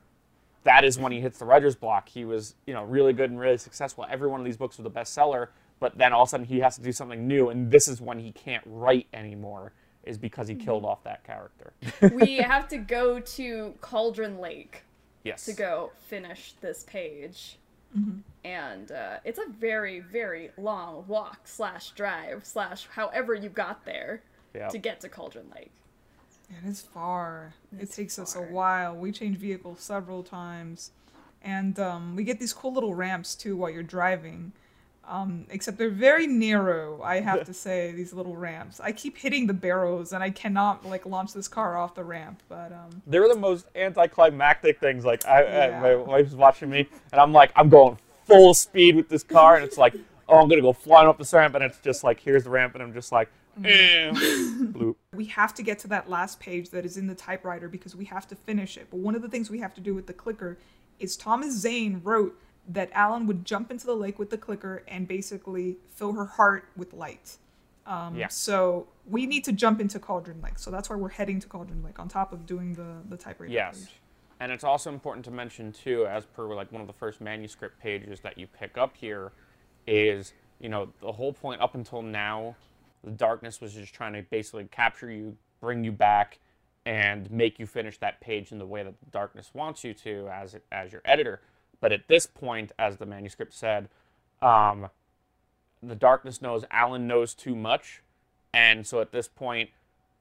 that 0.64 0.84
is 0.84 0.98
when 0.98 1.12
he 1.12 1.20
hits 1.20 1.40
the 1.40 1.46
writer's 1.46 1.76
block. 1.76 2.08
He 2.08 2.24
was, 2.24 2.56
you 2.68 2.74
know, 2.74 2.84
really 2.84 3.14
good 3.14 3.32
and 3.32 3.40
really 3.40 3.58
successful. 3.58 4.06
Every 4.10 4.30
one 4.30 4.40
of 4.40 4.46
these 4.46 4.58
books 4.58 4.78
was 4.78 4.86
a 4.86 4.90
bestseller, 4.90 5.48
but 5.80 5.98
then 5.98 6.14
all 6.14 6.24
of 6.24 6.28
a 6.28 6.30
sudden 6.30 6.46
he 6.46 6.60
has 6.60 6.76
to 6.76 6.84
do 6.84 6.92
something 6.92 7.28
new, 7.28 7.50
and 7.50 7.72
this 7.72 7.88
is 7.88 8.00
when 8.00 8.20
he 8.20 8.32
can't 8.32 8.64
write 8.68 9.08
anymore, 9.14 9.74
is 10.04 10.18
because 10.18 10.48
he 10.48 10.56
killed 10.56 10.86
off 10.86 11.04
that 11.04 11.24
character. 11.24 11.74
we 12.14 12.36
have 12.38 12.68
to 12.68 12.78
go 12.78 13.20
to 13.20 13.74
Cauldron 13.82 14.38
Lake 14.38 14.84
yes. 15.24 15.46
to 15.46 15.54
go 15.54 15.92
finish 16.08 16.54
this 16.62 16.84
page. 16.84 17.58
And 18.46 18.90
uh, 18.90 19.18
it's 19.26 19.38
a 19.38 19.52
very, 19.52 20.00
very 20.00 20.52
long 20.58 21.04
walk 21.08 21.42
slash 21.44 21.92
drive 21.92 22.46
slash 22.46 22.88
however 22.96 23.34
you 23.34 23.50
got 23.50 23.84
there 23.84 24.22
Yeah. 24.54 24.68
to 24.70 24.78
get 24.78 25.02
to 25.02 25.10
Cauldron 25.10 25.52
Lake. 25.56 25.72
It 26.50 26.68
is 26.68 26.82
far. 26.82 27.54
It's 27.80 27.98
it 27.98 28.02
takes 28.02 28.20
us 28.20 28.36
a 28.36 28.42
while. 28.42 28.96
We 28.96 29.12
change 29.12 29.38
vehicles 29.38 29.80
several 29.80 30.22
times, 30.24 30.92
and 31.42 31.80
um, 31.80 32.16
we 32.16 32.24
get 32.24 32.40
these 32.40 32.52
cool 32.54 32.74
little 32.74 32.94
ramps 32.94 33.36
too 33.36 33.56
while 33.56 33.70
you're 33.70 33.84
driving. 33.84 34.52
Um, 35.08 35.46
except 35.50 35.78
they're 35.78 35.90
very 35.90 36.28
narrow. 36.28 37.02
I 37.02 37.22
have 37.22 37.46
to 37.46 37.54
say 37.66 37.92
these 37.92 38.14
little 38.14 38.36
ramps. 38.36 38.80
I 38.80 38.92
keep 38.92 39.18
hitting 39.18 39.48
the 39.48 39.54
barrows, 39.54 40.14
and 40.14 40.22
I 40.24 40.30
cannot 40.30 40.86
like 40.86 41.06
launch 41.06 41.34
this 41.34 41.48
car 41.48 41.78
off 41.78 41.96
the 41.96 42.04
ramp. 42.04 42.42
But 42.50 42.72
um, 42.72 43.02
They're 43.08 43.28
the 43.28 43.40
most 43.40 43.66
anticlimactic 43.76 44.80
things. 44.80 45.06
Like, 45.06 45.26
I, 45.26 45.44
Yeah. 45.44 45.78
I, 45.78 45.82
my 45.82 45.96
wife's 45.96 46.34
watching 46.34 46.70
me, 46.70 46.88
and 47.12 47.22
I'm 47.22 47.32
like, 47.32 47.52
I'm 47.56 47.70
going 47.70 47.98
full 48.26 48.54
speed 48.54 48.96
with 48.96 49.10
this 49.10 49.24
car, 49.24 49.56
and 49.56 49.64
it's 49.64 49.78
like, 49.78 49.96
oh, 50.30 50.38
I'm 50.38 50.48
gonna 50.48 50.62
go 50.62 50.74
flying 50.74 51.08
off 51.08 51.18
this 51.18 51.34
ramp, 51.34 51.56
and 51.56 51.64
it's 51.64 51.80
just 51.80 52.04
like, 52.04 52.20
here's 52.20 52.44
the 52.44 52.50
ramp, 52.50 52.76
and 52.76 52.84
I'm 52.84 52.94
just 52.94 53.12
like, 53.12 53.30
eh, 53.64 54.12
we 55.16 55.26
have 55.26 55.54
to 55.56 55.64
get 55.64 55.80
to 55.80 55.88
that 55.90 56.10
last 56.10 56.40
page 56.40 56.70
that 56.70 56.86
is 56.86 56.98
in 56.98 57.08
the 57.08 57.16
typewriter 57.16 57.68
because 57.68 57.96
we 57.96 58.06
have 58.06 58.28
to 58.28 58.36
finish 58.36 58.78
it. 58.78 58.88
But 58.90 58.98
one 58.98 59.16
of 59.16 59.22
the 59.22 59.30
things 59.30 59.50
we 59.50 59.60
have 59.60 59.74
to 59.76 59.82
do 59.82 59.94
with 59.94 60.08
the 60.08 60.14
clicker 60.14 60.58
is 61.00 61.18
Thomas 61.18 61.54
Zane 61.54 62.02
wrote 62.04 62.40
that 62.68 62.90
Alan 62.94 63.28
would 63.28 63.44
jump 63.44 63.72
into 63.72 63.86
the 63.86 63.96
lake 63.96 64.20
with 64.20 64.30
the 64.30 64.38
clicker 64.38 64.84
and 64.88 65.08
basically 65.08 65.78
fill 65.88 66.14
her 66.14 66.26
heart 66.26 66.66
with 66.78 66.94
light. 66.94 67.38
Um, 67.86 68.16
Yeah. 68.16 68.28
So 68.28 68.88
we 69.08 69.26
need 69.26 69.44
to 69.46 69.52
jump 69.52 69.82
into 69.82 70.00
Cauldron 70.00 70.42
Lake. 70.42 70.60
So 70.60 70.70
that's 70.72 70.90
why 70.90 70.96
we're 70.96 71.10
heading 71.10 71.40
to 71.40 71.48
Cauldron 71.48 71.84
Lake 71.84 72.00
on 72.00 72.08
top 72.08 72.32
of 72.34 72.46
doing 72.46 72.74
the 72.74 73.02
the 73.10 73.18
typewriter. 73.18 73.52
Yes. 73.52 73.80
page. 73.80 74.02
And 74.40 74.52
it's 74.52 74.64
also 74.64 74.92
important 74.92 75.24
to 75.26 75.32
mention 75.32 75.72
too, 75.72 76.08
as 76.08 76.26
per 76.26 76.54
like 76.54 76.72
one 76.72 76.82
of 76.82 76.88
the 76.88 76.94
first 76.94 77.22
manuscript 77.22 77.80
pages 77.80 78.22
that 78.22 78.38
you 78.38 78.48
pick 78.48 78.78
up 78.78 78.96
here, 78.96 79.32
is 79.88 80.34
you 80.60 80.70
know 80.70 80.90
the 81.02 81.12
whole 81.12 81.34
point 81.34 81.62
up 81.62 81.76
until 81.76 82.02
now, 82.02 82.56
the 83.04 83.12
darkness 83.12 83.62
was 83.62 83.74
just 83.74 83.94
trying 83.94 84.14
to 84.14 84.22
basically 84.24 84.68
capture 84.72 85.12
you, 85.12 85.38
bring 85.60 85.84
you 85.84 85.92
back, 85.92 86.40
and 86.86 87.30
make 87.30 87.60
you 87.60 87.66
finish 87.66 87.98
that 88.00 88.22
page 88.22 88.52
in 88.52 88.58
the 88.58 88.66
way 88.66 88.84
that 88.84 89.00
the 89.00 89.12
darkness 89.12 89.52
wants 89.54 89.84
you 89.84 89.94
to 89.94 90.28
as 90.30 90.56
as 90.72 90.92
your 90.92 91.02
editor. 91.06 91.42
But 91.80 91.92
at 91.92 92.08
this 92.08 92.28
point, 92.28 92.72
as 92.78 92.98
the 92.98 93.06
manuscript 93.06 93.54
said, 93.54 93.90
um, 94.42 94.90
the 95.82 95.96
darkness 95.96 96.42
knows 96.42 96.64
Alan 96.72 97.08
knows 97.08 97.34
too 97.34 97.56
much, 97.56 98.02
and 98.54 98.86
so 98.86 99.00
at 99.02 99.12
this 99.12 99.28
point, 99.28 99.70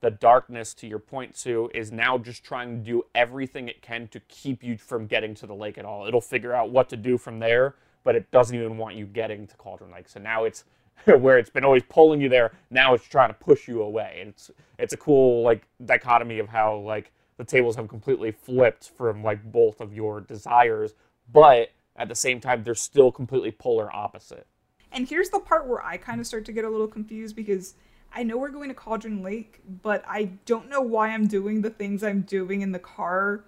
the 0.01 0.11
darkness, 0.11 0.73
to 0.75 0.87
your 0.87 0.99
point, 0.99 1.37
Sue, 1.37 1.69
is 1.75 1.91
now 1.91 2.17
just 2.17 2.43
trying 2.43 2.79
to 2.79 2.83
do 2.83 3.03
everything 3.13 3.67
it 3.67 3.83
can 3.83 4.07
to 4.07 4.19
keep 4.21 4.63
you 4.63 4.75
from 4.77 5.05
getting 5.05 5.35
to 5.35 5.45
the 5.45 5.53
lake 5.53 5.77
at 5.77 5.85
all. 5.85 6.07
It'll 6.07 6.21
figure 6.21 6.53
out 6.53 6.71
what 6.71 6.89
to 6.89 6.97
do 6.97 7.19
from 7.19 7.37
there, 7.37 7.75
but 8.03 8.15
it 8.15 8.31
doesn't 8.31 8.55
even 8.55 8.77
want 8.77 8.95
you 8.95 9.05
getting 9.05 9.45
to 9.45 9.55
Cauldron 9.57 9.91
Lake. 9.91 10.09
So 10.09 10.19
now 10.19 10.43
it's 10.43 10.63
where 11.05 11.37
it's 11.37 11.49
been 11.49 11.65
always 11.65 11.83
pulling 11.89 12.21
you 12.21 12.29
there. 12.29 12.51
Now 12.69 12.93
it's 12.93 13.07
trying 13.07 13.29
to 13.29 13.33
push 13.33 13.67
you 13.67 13.81
away. 13.81 14.17
And 14.21 14.29
it's 14.29 14.51
it's 14.77 14.93
a 14.93 14.97
cool 14.97 15.43
like 15.43 15.67
dichotomy 15.85 16.39
of 16.39 16.47
how 16.47 16.77
like 16.77 17.11
the 17.37 17.43
tables 17.43 17.75
have 17.75 17.87
completely 17.87 18.31
flipped 18.31 18.91
from 18.97 19.23
like 19.23 19.43
both 19.51 19.81
of 19.81 19.93
your 19.93 20.21
desires, 20.21 20.93
but 21.31 21.69
at 21.95 22.07
the 22.07 22.15
same 22.15 22.39
time 22.39 22.63
they're 22.63 22.75
still 22.75 23.11
completely 23.11 23.51
polar 23.51 23.93
opposite. 23.95 24.47
And 24.91 25.07
here's 25.07 25.29
the 25.29 25.39
part 25.39 25.67
where 25.67 25.83
I 25.83 25.97
kind 25.97 26.19
of 26.19 26.27
start 26.27 26.45
to 26.45 26.51
get 26.51 26.65
a 26.65 26.69
little 26.69 26.87
confused 26.87 27.35
because 27.35 27.75
I 28.13 28.23
know 28.23 28.37
we're 28.37 28.49
going 28.49 28.67
to 28.69 28.75
Cauldron 28.75 29.23
Lake, 29.23 29.61
but 29.81 30.03
I 30.07 30.31
don't 30.45 30.69
know 30.69 30.81
why 30.81 31.09
I'm 31.09 31.27
doing 31.27 31.61
the 31.61 31.69
things 31.69 32.03
I'm 32.03 32.21
doing 32.21 32.61
in 32.61 32.73
the 32.73 32.79
car 32.79 33.45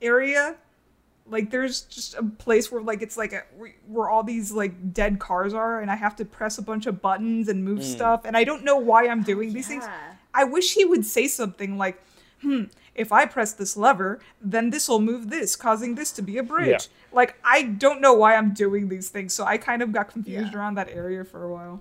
area. 0.00 0.56
Like 1.28 1.50
there's 1.50 1.82
just 1.82 2.14
a 2.14 2.22
place 2.22 2.70
where 2.70 2.80
like 2.82 3.02
it's 3.02 3.16
like 3.16 3.32
a, 3.32 3.42
where 3.88 4.08
all 4.08 4.22
these 4.22 4.52
like 4.52 4.92
dead 4.92 5.18
cars 5.18 5.52
are, 5.54 5.80
and 5.80 5.90
I 5.90 5.96
have 5.96 6.14
to 6.16 6.24
press 6.24 6.56
a 6.58 6.62
bunch 6.62 6.86
of 6.86 7.02
buttons 7.02 7.48
and 7.48 7.64
move 7.64 7.82
stuff, 7.84 8.24
and 8.24 8.36
I 8.36 8.44
don't 8.44 8.64
know 8.64 8.76
why 8.76 9.08
I'm 9.08 9.22
doing 9.22 9.52
these 9.52 9.66
things. 9.68 9.84
I 10.32 10.44
wish 10.44 10.74
he 10.74 10.84
would 10.84 11.04
say 11.04 11.26
something 11.26 11.76
like, 11.78 12.00
"Hmm, 12.42 12.64
if 12.94 13.10
I 13.10 13.26
press 13.26 13.52
this 13.52 13.76
lever, 13.76 14.20
then 14.40 14.70
this 14.70 14.88
will 14.88 15.00
move 15.00 15.30
this, 15.30 15.56
causing 15.56 15.94
this 15.96 16.12
to 16.12 16.22
be 16.22 16.38
a 16.38 16.42
bridge." 16.44 16.68
Yeah. 16.68 16.78
Like 17.12 17.34
I 17.42 17.62
don't 17.62 18.00
know 18.00 18.12
why 18.14 18.36
I'm 18.36 18.52
doing 18.54 18.88
these 18.88 19.08
things, 19.08 19.34
so 19.34 19.44
I 19.44 19.58
kind 19.58 19.82
of 19.82 19.90
got 19.92 20.08
confused 20.08 20.52
Yeah. 20.52 20.58
around 20.58 20.76
that 20.76 20.90
area 20.90 21.24
for 21.24 21.42
a 21.44 21.50
while. 21.52 21.80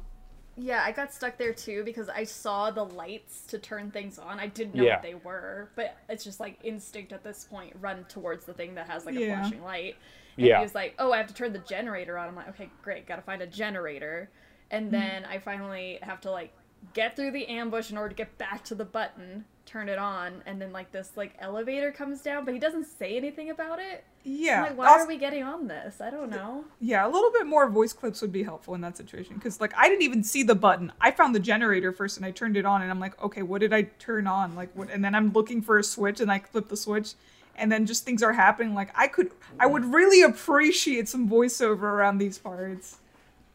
Yeah, 0.57 0.83
I 0.85 0.91
got 0.91 1.13
stuck 1.13 1.37
there 1.37 1.53
too 1.53 1.83
because 1.83 2.07
I 2.07 2.23
saw 2.23 2.71
the 2.71 2.83
lights 2.85 3.41
to 3.47 3.59
turn 3.59 3.91
things 3.91 4.17
on. 4.17 4.39
I 4.39 4.47
didn't 4.47 4.75
know 4.75 4.83
Yeah. 4.83 4.93
what 4.93 5.03
they 5.03 5.15
were, 5.15 5.69
but 5.75 5.97
it's 6.07 6.23
just 6.23 6.39
like 6.39 6.59
instinct 6.63 7.11
at 7.11 7.23
this 7.23 7.43
point. 7.43 7.75
Run 7.81 8.05
towards 8.05 8.45
the 8.45 8.53
thing 8.53 8.75
that 8.75 8.87
has 8.87 9.05
like 9.05 9.15
a 9.15 9.21
Yeah. 9.21 9.39
flashing 9.41 9.63
light. 9.63 9.97
And 10.37 10.45
Yeah. 10.45 10.57
he 10.59 10.63
was 10.63 10.73
like, 10.73 10.95
"Oh, 10.97 11.11
I 11.11 11.17
have 11.17 11.27
to 11.27 11.33
turn 11.33 11.51
the 11.51 11.59
generator 11.59 12.17
on." 12.17 12.29
I'm 12.29 12.35
like, 12.35 12.49
"Okay, 12.49 12.69
great. 12.81 13.05
Got 13.05 13.17
to 13.17 13.21
find 13.21 13.41
a 13.41 13.47
generator." 13.47 14.29
And 14.71 14.85
hmm. 14.85 14.91
then 14.91 15.25
I 15.25 15.39
finally 15.39 15.99
have 16.01 16.21
to 16.21 16.31
like 16.31 16.53
get 16.93 17.15
through 17.15 17.31
the 17.31 17.47
ambush 17.47 17.91
in 17.91 17.97
order 17.97 18.09
to 18.09 18.15
get 18.15 18.37
back 18.37 18.63
to 18.65 18.75
the 18.75 18.85
button 18.85 19.45
turn 19.65 19.89
it 19.89 19.97
on, 19.97 20.41
and 20.45 20.61
then 20.61 20.71
like 20.71 20.91
this 20.91 21.11
like 21.15 21.33
elevator 21.39 21.91
comes 21.91 22.21
down, 22.21 22.45
but 22.45 22.53
he 22.53 22.59
doesn't 22.59 22.85
say 22.85 23.17
anything 23.17 23.49
about 23.49 23.79
it. 23.79 24.03
Yeah. 24.23 24.61
I'm 24.61 24.63
like, 24.69 24.77
why 24.77 24.87
are 24.87 25.07
we 25.07 25.17
getting 25.17 25.43
on 25.43 25.67
this? 25.67 26.01
I 26.01 26.09
don't 26.09 26.29
know. 26.29 26.65
Yeah, 26.79 27.05
a 27.05 27.09
little 27.09 27.31
bit 27.31 27.45
more 27.45 27.69
voice 27.69 27.93
clips 27.93 28.21
would 28.21 28.31
be 28.31 28.43
helpful 28.43 28.73
in 28.73 28.81
that 28.81 28.97
situation 28.97 29.35
because, 29.35 29.61
like, 29.61 29.73
I 29.77 29.87
didn't 29.87 30.01
even 30.01 30.23
see 30.23 30.43
the 30.43 30.55
button. 30.55 30.91
I 30.99 31.11
found 31.11 31.35
the 31.35 31.39
generator 31.39 31.91
first 31.91 32.17
and 32.17 32.25
I 32.25 32.31
turned 32.31 32.57
it 32.57 32.65
on, 32.65 32.81
and 32.81 32.89
I'm 32.89 32.99
like, 32.99 33.21
okay, 33.23 33.41
what 33.41 33.61
did 33.61 33.73
I 33.73 33.83
turn 33.99 34.27
on? 34.27 34.55
Like, 34.55 34.69
what? 34.75 34.89
And 34.89 35.03
then 35.03 35.13
I'm 35.13 35.31
looking 35.33 35.61
for 35.61 35.77
a 35.77 35.83
switch, 35.83 36.19
and 36.19 36.31
I 36.31 36.39
flip 36.39 36.69
the 36.69 36.77
switch, 36.77 37.13
and 37.55 37.71
then 37.71 37.85
just 37.85 38.03
things 38.03 38.23
are 38.23 38.33
happening. 38.33 38.73
Like, 38.73 38.89
I 38.95 39.07
could, 39.07 39.31
I 39.59 39.67
would 39.67 39.85
really 39.93 40.23
appreciate 40.23 41.07
some 41.07 41.29
voiceover 41.29 41.83
around 41.83 42.17
these 42.17 42.37
parts. 42.37 42.97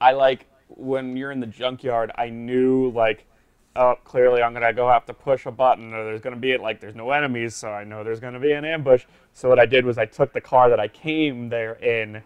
I 0.00 0.12
like 0.12 0.46
when 0.68 1.16
you're 1.16 1.32
in 1.32 1.40
the 1.40 1.46
junkyard. 1.46 2.12
I 2.16 2.30
knew 2.30 2.90
like, 2.90 3.26
oh, 3.76 3.94
clearly 4.04 4.42
I'm 4.42 4.52
gonna 4.52 4.72
go 4.72 4.88
have 4.88 5.06
to 5.06 5.14
push 5.14 5.46
a 5.46 5.50
button, 5.50 5.92
or 5.92 6.04
there's 6.04 6.20
gonna 6.20 6.36
be 6.36 6.56
like 6.56 6.80
there's 6.80 6.94
no 6.94 7.10
enemies, 7.10 7.54
so 7.54 7.70
I 7.70 7.84
know 7.84 8.04
there's 8.04 8.20
gonna 8.20 8.40
be 8.40 8.52
an 8.52 8.64
ambush. 8.64 9.04
So 9.32 9.48
what 9.48 9.58
I 9.58 9.66
did 9.66 9.84
was 9.84 9.98
I 9.98 10.06
took 10.06 10.32
the 10.32 10.40
car 10.40 10.68
that 10.70 10.80
I 10.80 10.88
came 10.88 11.48
there 11.48 11.74
in, 11.74 12.22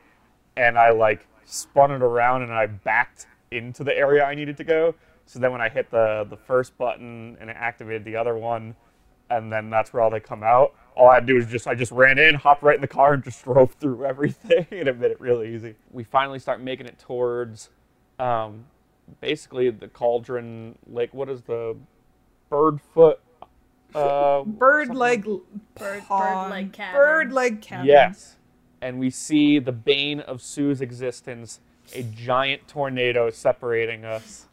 and 0.57 0.79
I 0.79 0.91
like 0.91 1.27
spun 1.45 1.91
it 1.91 2.03
around 2.03 2.43
and 2.43 2.53
I 2.53 2.67
backed 2.67 3.27
into 3.51 3.85
the 3.85 3.97
area 3.97 4.25
I 4.25 4.35
needed 4.35 4.57
to 4.59 4.65
go. 4.65 4.95
So 5.27 5.39
then 5.39 5.53
when 5.53 5.61
I 5.61 5.69
hit 5.69 5.91
the 5.91 6.27
the 6.29 6.37
first 6.37 6.77
button 6.79 7.37
and 7.41 7.51
it 7.51 7.57
activated 7.59 8.05
the 8.05 8.17
other 8.17 8.37
one, 8.37 8.75
and 9.31 9.53
then 9.53 9.71
that's 9.71 9.93
where 9.93 10.03
all 10.03 10.11
they 10.11 10.21
come 10.21 10.43
out. 10.43 10.75
All 10.97 11.09
I 11.09 11.15
had 11.15 11.27
to 11.27 11.33
do 11.33 11.39
is 11.39 11.47
just 11.47 11.67
I 11.67 11.75
just 11.75 11.93
ran 11.93 12.19
in, 12.19 12.35
hopped 12.35 12.63
right 12.63 12.75
in 12.75 12.81
the 12.81 12.89
car, 12.89 13.15
and 13.15 13.25
just 13.25 13.45
drove 13.45 13.73
through 13.75 14.05
everything, 14.05 14.67
and 14.71 14.89
it 14.89 14.99
made 14.99 15.11
it 15.11 15.21
really 15.21 15.55
easy. 15.55 15.75
We 15.91 16.05
finally 16.05 16.39
start 16.39 16.61
making 16.61 16.87
it 16.87 16.99
towards, 16.99 17.71
um, 18.19 18.67
basically 19.21 19.71
the 19.71 19.89
Cauldron 19.89 20.79
Lake. 20.87 21.13
What 21.13 21.29
is 21.29 21.43
the 21.43 21.77
Birdfoot? 22.51 23.17
Uh, 23.95 24.43
Bird 24.43 24.87
something 24.89 24.99
leg, 24.99 25.25
Bird- 25.79 26.03
pond- 26.05 26.51
bird-leg 26.51 26.73
cabin. 26.73 26.95
bird 27.01 27.33
leg 27.33 27.63
cabin. 27.63 27.87
Yes, 27.87 28.37
and 28.81 28.99
we 28.99 29.09
see 29.11 29.59
the 29.61 29.73
bane 29.73 30.21
of 30.21 30.43
Sue's 30.43 30.81
existence, 30.81 31.61
a 31.95 32.03
giant 32.03 32.67
tornado 32.67 33.31
separating 33.31 34.05
us. 34.05 34.47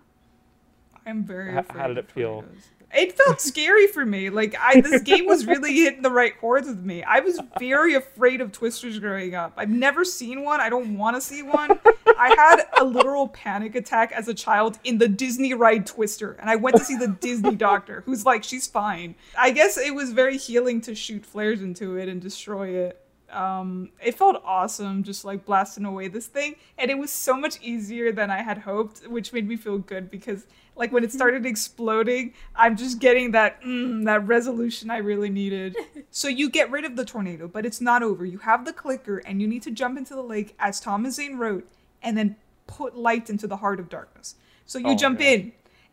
I'm 1.05 1.23
very. 1.23 1.57
H- 1.57 1.65
how 1.69 1.87
did 1.87 1.97
of 1.97 2.05
it 2.05 2.11
feel? 2.11 2.45
It 2.93 3.17
felt 3.17 3.41
scary 3.51 3.88
for 3.88 4.06
me. 4.06 4.30
Like 4.30 4.56
I, 4.60 4.82
this 4.82 5.01
game 5.01 5.25
was 5.25 5.45
really 5.45 5.73
hitting 5.73 6.01
the 6.01 6.12
right 6.12 6.38
chords 6.39 6.67
with 6.67 6.84
me. 6.84 7.04
I 7.04 7.19
was 7.19 7.39
very 7.60 7.95
afraid 7.95 8.41
of 8.41 8.51
twisters 8.51 8.99
growing 8.99 9.36
up. 9.36 9.54
I've 9.58 9.69
never 9.69 10.04
seen 10.04 10.43
one. 10.43 10.60
I 10.60 10.69
don't 10.69 10.97
want 10.97 11.15
to 11.15 11.21
see 11.21 11.43
one. 11.43 11.80
I 12.06 12.36
had 12.36 12.63
a 12.80 12.84
literal 12.84 13.27
panic 13.30 13.75
attack 13.75 14.12
as 14.12 14.27
a 14.27 14.34
child 14.34 14.77
in 14.84 14.97
the 14.97 15.08
Disney 15.08 15.54
ride 15.54 15.86
Twister, 15.86 16.34
and 16.34 16.49
I 16.49 16.56
went 16.56 16.77
to 16.77 16.84
see 16.84 16.95
the 16.95 17.08
Disney 17.08 17.56
doctor, 17.56 18.04
who's 18.06 18.25
like, 18.25 18.43
"She's 18.43 18.67
fine." 18.67 19.15
I 19.38 19.51
guess 19.51 19.77
it 19.77 19.95
was 19.95 20.12
very 20.12 20.38
healing 20.38 20.82
to 20.82 20.95
shoot 20.95 21.25
flares 21.25 21.62
into 21.62 21.97
it 21.97 22.10
and 22.10 22.21
destroy 22.21 22.69
it. 22.69 22.97
Um, 23.32 23.91
it 24.04 24.17
felt 24.17 24.41
awesome, 24.45 25.04
just 25.04 25.23
like 25.23 25.45
blasting 25.45 25.86
away 25.86 26.10
this 26.10 26.27
thing, 26.27 26.56
and 26.77 26.91
it 26.91 26.97
was 26.97 27.12
so 27.12 27.38
much 27.38 27.62
easier 27.62 28.12
than 28.12 28.30
I 28.30 28.41
had 28.41 28.60
hoped, 28.60 29.08
which 29.08 29.32
made 29.32 29.47
me 29.47 29.56
feel 29.56 29.77
good 29.77 30.12
because, 30.12 30.45
like, 30.82 30.91
when 30.91 31.04
it 31.04 31.12
started 31.13 31.46
exploding, 31.46 32.34
I'm 32.56 32.76
just 32.76 32.98
getting 33.00 33.32
that 33.32 33.62
mm, 33.62 34.04
that 34.06 34.26
resolution 34.28 34.89
I 34.89 34.98
really 34.98 35.30
needed. 35.30 35.76
so 36.12 36.28
you 36.28 36.50
get 36.50 36.72
rid 36.72 36.86
of 36.86 36.96
the 36.96 37.06
tornado, 37.06 37.48
but 37.48 37.65
it's 37.67 37.80
not 37.80 38.02
over. 38.02 38.26
You 38.26 38.39
have 38.39 38.65
the 38.65 38.74
clicker, 38.74 39.20
and 39.20 39.39
you 39.41 39.48
need 39.48 39.62
to 39.62 39.72
jump 39.72 39.98
into 39.98 40.15
the 40.15 40.24
lake, 40.24 40.56
as 40.58 40.80
Thomas 40.80 41.15
Zane 41.15 41.38
wrote, 41.38 41.67
and 42.02 42.17
then 42.17 42.36
put 42.65 42.98
light 42.98 43.30
into 43.30 43.46
the 43.48 43.58
heart 43.58 43.80
of 43.80 43.89
darkness. 43.89 44.36
So 44.65 44.80
you 44.80 44.88
Oh, 44.89 44.96
jump 44.96 45.22
yeah. 45.22 45.30
in, 45.30 45.52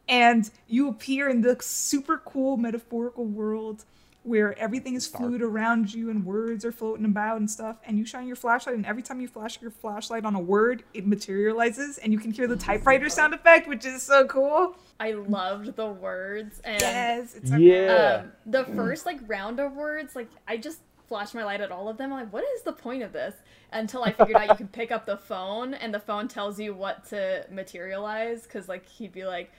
and 0.09 0.51
you 0.67 0.89
appear 0.89 1.29
in 1.29 1.43
the 1.43 1.57
super 1.61 2.17
cool 2.25 2.57
metaphorical 2.57 3.27
world 3.27 3.85
where 4.25 4.59
everything 4.59 4.95
is 4.95 5.07
fluid 5.07 5.41
around 5.41 5.95
you 5.95 6.11
and 6.11 6.25
words 6.27 6.65
are 6.65 6.73
floating 6.73 7.05
about 7.05 7.39
and 7.39 7.51
stuff 7.51 7.77
and 7.87 7.99
you 7.99 8.05
shine 8.05 8.27
your 8.27 8.37
flashlight 8.37 8.75
and 8.75 8.85
every 8.85 9.03
time 9.03 9.21
you 9.21 9.29
flash 9.29 9.61
your 9.63 9.71
flashlight 9.71 10.25
on 10.25 10.35
a 10.35 10.41
word 10.41 10.83
it 10.93 11.07
materializes 11.07 11.99
and 11.99 12.13
you 12.13 12.19
can 12.19 12.31
hear 12.31 12.47
the 12.47 12.57
typewriter 12.57 13.09
sound 13.09 13.33
effect 13.33 13.69
which 13.69 13.87
is 13.87 14.03
so 14.03 14.27
cool 14.27 14.77
I 15.01 15.13
loved 15.13 15.77
the 15.77 15.87
words 15.87 16.61
and 16.65 16.81
yes 16.81 17.37
it's 17.37 17.51
so 17.51 17.57
Yeah. 17.57 18.23
um, 18.25 18.33
the 18.47 18.65
first 18.65 19.07
like 19.07 19.19
round 19.27 19.61
of 19.61 19.73
words, 19.75 20.15
like 20.17 20.29
I 20.47 20.57
just 20.57 20.81
flashed 21.09 21.35
my 21.35 21.43
light 21.45 21.63
at 21.63 21.71
all 21.73 21.89
of 21.89 21.97
them. 21.97 22.13
I'm 22.13 22.19
like, 22.21 22.33
what 22.33 22.45
is 22.57 22.63
the 22.65 22.73
point 22.73 23.03
of 23.03 23.13
this? 23.15 23.35
Until 23.73 24.05
I 24.05 24.13
figured 24.13 24.37
out 24.37 24.49
you 24.49 24.55
can 24.57 24.69
pick 24.69 24.91
up 24.93 25.07
the 25.07 25.17
phone 25.17 25.73
and 25.73 25.95
the 25.95 26.01
phone 26.01 26.29
tells 26.29 26.61
you 26.61 26.75
what 26.75 27.09
to 27.11 27.47
materialize. 27.51 28.47
Cause 28.47 28.69
like 28.69 28.87
he'd 28.87 29.13
be 29.13 29.25
like, 29.25 29.51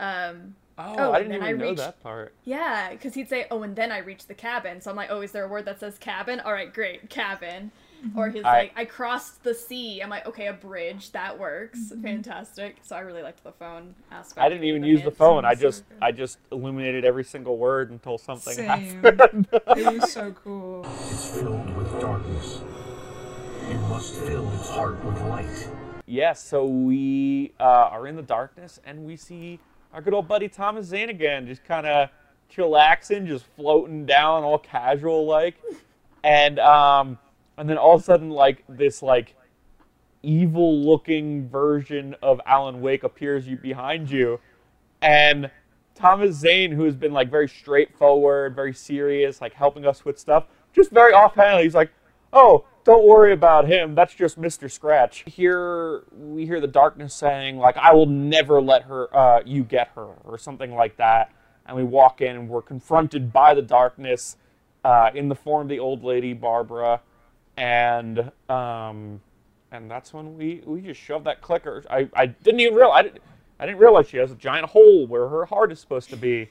um, 0.00 0.56
Oh, 0.78 0.94
Oh, 0.98 1.12
I 1.12 1.18
didn't 1.18 1.32
then 1.32 1.36
even 1.42 1.48
I 1.48 1.52
know 1.52 1.70
reached- 1.70 1.78
that 1.78 2.02
part. 2.02 2.34
yeah, 2.44 2.90
because 2.90 3.14
he'd 3.14 3.28
say, 3.30 3.46
oh, 3.50 3.62
and 3.62 3.74
then 3.74 3.90
I 3.90 3.98
reached 3.98 4.28
the 4.28 4.34
cabin. 4.34 4.80
So 4.80 4.90
I'm 4.90 4.96
like, 4.96 5.08
oh, 5.10 5.22
is 5.22 5.32
there 5.32 5.44
a 5.44 5.48
word 5.48 5.64
that 5.64 5.80
says 5.80 5.96
cabin? 5.98 6.40
All 6.40 6.52
right, 6.52 6.72
great, 6.72 7.08
cabin. 7.08 7.70
Or 8.14 8.28
he's 8.28 8.44
I- 8.44 8.58
like, 8.58 8.72
I 8.76 8.84
crossed 8.84 9.42
the 9.42 9.54
sea. 9.54 10.00
I'm 10.02 10.10
like, 10.10 10.26
okay, 10.26 10.48
a 10.48 10.52
bridge 10.52 11.12
that 11.12 11.38
works, 11.38 11.92
fantastic. 12.02 12.76
So 12.82 12.94
I 12.94 13.00
really 13.00 13.22
liked 13.22 13.42
the 13.42 13.52
phone 13.52 13.94
aspect. 14.12 14.44
I 14.44 14.50
didn't 14.50 14.64
even 14.64 14.82
of 14.84 14.88
use 14.90 15.02
the 15.02 15.10
phone. 15.10 15.46
I 15.46 15.54
just 15.54 15.88
good. 15.88 15.98
I 16.02 16.12
just 16.12 16.38
illuminated 16.52 17.06
every 17.06 17.24
single 17.24 17.56
word 17.56 17.90
until 17.90 18.18
something 18.18 18.52
Same. 18.52 18.66
happened. 19.02 19.48
it 19.52 20.00
was 20.00 20.12
so 20.12 20.30
cool 20.32 20.84
It's 21.08 21.40
filled 21.40 21.74
with 21.74 22.00
darkness. 22.00 22.60
You 23.70 23.78
must 23.88 24.14
fill 24.16 24.52
its 24.52 24.68
heart 24.68 25.02
with 25.04 25.20
light. 25.22 25.68
Yes, 26.04 26.44
so 26.44 26.66
we 26.66 27.52
uh, 27.58 27.62
are 27.64 28.06
in 28.06 28.14
the 28.14 28.22
darkness 28.22 28.78
and 28.84 29.04
we 29.06 29.16
see 29.16 29.58
our 29.96 30.02
good 30.02 30.12
old 30.12 30.28
buddy 30.28 30.46
Thomas 30.46 30.84
Zane 30.84 31.08
again, 31.08 31.46
just 31.46 31.64
kind 31.64 31.86
of 31.86 32.10
chillaxing, 32.54 33.26
just 33.26 33.46
floating 33.56 34.04
down, 34.04 34.44
all 34.44 34.58
casual 34.58 35.24
like, 35.24 35.54
and 36.22 36.58
um, 36.58 37.18
and 37.56 37.66
then 37.66 37.78
all 37.78 37.94
of 37.94 38.02
a 38.02 38.04
sudden 38.04 38.28
like 38.28 38.62
this 38.68 39.00
like 39.00 39.34
evil 40.22 40.78
looking 40.84 41.48
version 41.48 42.14
of 42.20 42.42
Alan 42.44 42.82
Wake 42.82 43.04
appears 43.04 43.48
you 43.48 43.56
behind 43.56 44.10
you, 44.10 44.38
and 45.00 45.50
Thomas 45.94 46.36
Zane, 46.36 46.72
who 46.72 46.84
has 46.84 46.94
been 46.94 47.14
like 47.14 47.30
very 47.30 47.48
straightforward, 47.48 48.54
very 48.54 48.74
serious, 48.74 49.40
like 49.40 49.54
helping 49.54 49.86
us 49.86 50.04
with 50.04 50.18
stuff, 50.18 50.44
just 50.74 50.90
very 50.90 51.14
offhandedly, 51.14 51.64
he's 51.64 51.74
like, 51.74 51.90
"Oh, 52.34 52.66
don't 52.86 53.04
worry 53.06 53.32
about 53.34 53.66
him. 53.68 53.94
That's 53.94 54.14
just 54.14 54.40
Mr. 54.40 54.70
Scratch." 54.70 55.24
Here 55.26 56.04
we 56.16 56.46
hear 56.46 56.60
the 56.60 56.66
darkness 56.68 57.14
saying, 57.14 57.58
"Like 57.58 57.76
I 57.76 57.92
will 57.92 58.06
never 58.06 58.62
let 58.62 58.84
her, 58.84 59.14
uh, 59.14 59.42
you 59.44 59.62
get 59.64 59.88
her," 59.96 60.06
or 60.24 60.38
something 60.38 60.74
like 60.74 60.96
that. 60.96 61.32
And 61.66 61.76
we 61.76 61.82
walk 61.82 62.20
in, 62.22 62.36
and 62.36 62.48
we're 62.48 62.62
confronted 62.62 63.32
by 63.32 63.52
the 63.52 63.62
darkness 63.62 64.36
uh, 64.84 65.10
in 65.14 65.28
the 65.28 65.34
form 65.34 65.62
of 65.62 65.68
the 65.68 65.80
old 65.80 66.04
lady 66.04 66.32
Barbara, 66.32 67.00
and 67.56 68.30
um, 68.48 69.20
and 69.72 69.90
that's 69.90 70.14
when 70.14 70.38
we 70.38 70.62
we 70.64 70.80
just 70.80 71.00
shoved 71.00 71.26
that 71.26 71.42
clicker. 71.42 71.84
I, 71.90 72.08
I 72.14 72.26
didn't 72.26 72.60
even 72.60 72.74
realize 72.74 72.98
I 72.98 73.02
didn't, 73.02 73.22
I 73.58 73.66
didn't 73.66 73.78
realize 73.80 74.08
she 74.08 74.18
has 74.18 74.30
a 74.30 74.36
giant 74.36 74.68
hole 74.70 75.06
where 75.08 75.28
her 75.28 75.44
heart 75.46 75.72
is 75.72 75.80
supposed 75.80 76.08
to 76.10 76.16
be, 76.16 76.50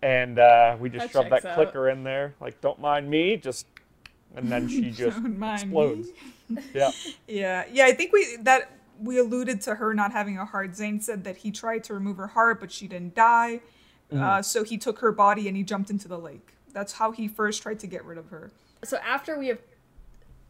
and 0.00 0.38
uh, 0.38 0.76
we 0.80 0.88
just 0.88 1.06
That 1.06 1.12
shoved 1.12 1.30
that 1.30 1.44
out. 1.44 1.54
clicker 1.54 1.90
in 1.90 2.02
there. 2.02 2.34
Like, 2.40 2.60
don't 2.62 2.80
mind 2.80 3.10
me, 3.10 3.36
just 3.36 3.66
and 4.34 4.50
then 4.50 4.68
she 4.68 4.90
just 5.02 5.18
explodes. 5.18 6.08
me. 6.08 6.62
Yeah, 6.74 6.92
Yeah, 7.26 7.64
yeah. 7.70 7.84
I 7.84 7.92
think 7.92 8.12
we 8.12 8.36
that 8.40 8.72
we 8.98 9.18
alluded 9.18 9.60
to 9.62 9.74
her 9.74 9.92
not 9.92 10.12
having 10.12 10.38
a 10.38 10.46
heart. 10.46 10.74
Zane 10.74 11.00
said 11.00 11.24
that 11.24 11.38
he 11.38 11.50
tried 11.50 11.84
to 11.84 11.94
remove 11.94 12.16
her 12.16 12.28
heart, 12.28 12.58
but 12.58 12.72
she 12.72 12.88
didn't 12.88 13.14
die. 13.14 13.60
Uh, 14.10 14.40
so 14.40 14.64
he 14.64 14.78
took 14.78 15.00
her 15.00 15.12
body 15.12 15.48
and 15.48 15.56
he 15.56 15.62
jumped 15.62 15.90
into 15.90 16.08
the 16.08 16.18
lake. 16.18 16.54
That's 16.72 16.94
how 16.94 17.10
he 17.12 17.28
first 17.28 17.62
tried 17.62 17.78
to 17.80 17.86
get 17.86 18.04
rid 18.04 18.16
of 18.16 18.28
her. 18.30 18.50
So 18.82 18.96
after 18.98 19.38
we 19.38 19.48
have 19.48 19.58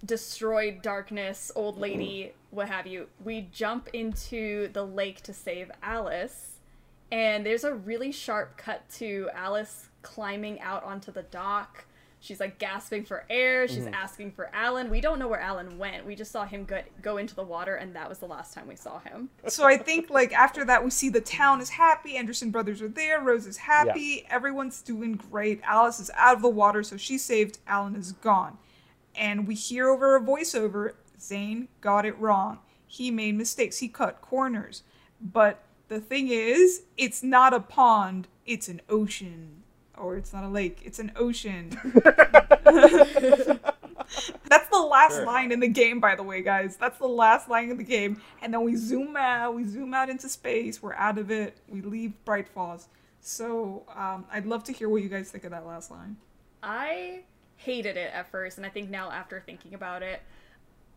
destroyed 0.05 0.83
darkness, 0.83 1.51
old 1.57 1.77
lady, 1.79 2.33
what 2.51 2.69
have 2.69 2.87
you, 2.87 3.09
we 3.25 3.49
jump 3.53 3.89
into 3.93 4.69
the 4.69 4.87
lake 4.87 5.23
to 5.23 5.33
save 5.33 5.71
Alice. 5.83 6.59
And 7.11 7.45
there's 7.45 7.65
a 7.65 7.75
really 7.75 8.13
sharp 8.13 8.57
cut 8.57 8.89
to 8.97 9.29
Alice 9.35 9.89
climbing 10.03 10.61
out 10.61 10.85
onto 10.85 11.11
the 11.11 11.23
dock. 11.23 11.85
She's 12.21 12.41
like 12.41 12.59
gasping 12.59 13.05
for 13.05 13.25
air. 13.31 13.69
She's 13.69 13.85
mm-hmm. 13.85 13.95
asking 13.95 14.33
for 14.33 14.51
Alan. 14.53 14.91
We 14.91 15.01
don't 15.01 15.19
know 15.19 15.29
where 15.29 15.41
Alan 15.41 15.79
went. 15.79 16.05
We 16.05 16.17
just 16.17 16.33
saw 16.33 16.45
him 16.45 16.65
go, 16.65 16.83
go 17.01 17.17
into 17.17 17.35
the 17.35 17.45
water, 17.45 17.77
and 17.77 17.95
that 17.95 18.09
was 18.09 18.19
the 18.19 18.27
last 18.27 18.55
time 18.55 18.67
we 18.67 18.75
saw 18.75 18.99
him. 18.99 19.31
So 19.47 19.65
I 19.65 19.77
think 19.77 20.11
like 20.11 20.33
after 20.33 20.65
that 20.65 20.85
we 20.85 20.91
see 20.91 21.09
the 21.09 21.21
town 21.21 21.61
is 21.61 21.71
happy. 21.71 22.17
Anderson 22.17 22.51
brothers 22.51 22.83
are 22.83 22.89
there. 22.89 23.21
Rose 23.21 23.47
is 23.47 23.57
happy. 23.57 24.27
Everyone's 24.29 24.83
doing 24.83 25.15
great. 25.31 25.61
Alice 25.63 26.01
is 26.01 26.11
out 26.15 26.37
of 26.37 26.43
the 26.43 26.49
water, 26.49 26.83
so 26.83 26.97
she's 26.97 27.25
saved. 27.25 27.59
Alan 27.67 27.95
is 27.95 28.13
gone, 28.13 28.59
and 29.15 29.47
we 29.47 29.55
hear 29.55 29.89
over 29.89 30.17
a 30.17 30.21
voiceover. 30.21 30.95
Zane 31.21 31.69
got 31.81 32.05
it 32.05 32.19
wrong. 32.19 32.59
He 32.87 33.11
made 33.11 33.37
mistakes. 33.37 33.79
He 33.79 33.89
cut 33.89 34.21
corners. 34.21 34.83
But 35.21 35.63
the 35.89 36.01
thing 36.01 36.29
is, 36.29 36.83
it's 36.97 37.23
not 37.23 37.53
a 37.53 37.61
pond. 37.61 38.29
It's 38.47 38.69
an 38.69 38.81
ocean. 38.89 39.63
Or 39.99 40.17
it's 40.17 40.33
not 40.33 40.45
a 40.45 40.49
lake. 40.49 40.81
It's 40.85 40.99
an 40.99 41.13
ocean. 41.17 41.71
That's 44.49 44.69
the 44.71 44.81
last 44.81 45.17
Sure. 45.17 45.27
line 45.27 45.53
in 45.53 45.61
the 45.61 45.69
game, 45.69 46.01
by 46.01 46.15
the 46.15 46.23
way, 46.23 46.41
guys. 46.43 46.77
That's 46.77 46.99
the 46.99 47.07
last 47.09 47.49
line 47.49 47.71
in 47.71 47.77
the 47.77 47.85
game. 47.85 48.21
And 48.43 48.53
then 48.53 48.63
we 48.65 48.77
zoom 48.77 49.17
out, 49.17 49.55
we 49.55 49.65
zoom 49.65 49.93
out 49.95 50.09
into 50.09 50.29
space, 50.29 50.83
we're 50.83 50.95
out 50.95 51.19
of 51.19 51.31
it, 51.31 51.59
we 51.69 51.83
leave 51.83 52.13
Bright 52.25 52.49
Falls. 52.49 52.89
So 53.21 53.85
um, 53.95 54.25
I'd 54.33 54.47
love 54.47 54.65
to 54.65 54.73
hear 54.73 54.89
what 54.89 55.03
you 55.03 55.09
guys 55.09 55.31
think 55.31 55.45
of 55.45 55.51
that 55.51 55.67
last 55.67 55.91
line. 55.91 56.17
I 56.63 57.21
hated 57.57 57.97
it 57.97 58.13
at 58.15 58.31
first, 58.31 58.57
and 58.57 58.67
I 58.67 58.71
think 58.71 58.89
now 58.91 59.11
after 59.11 59.41
thinking 59.45 59.75
about 59.75 60.03
it, 60.03 60.23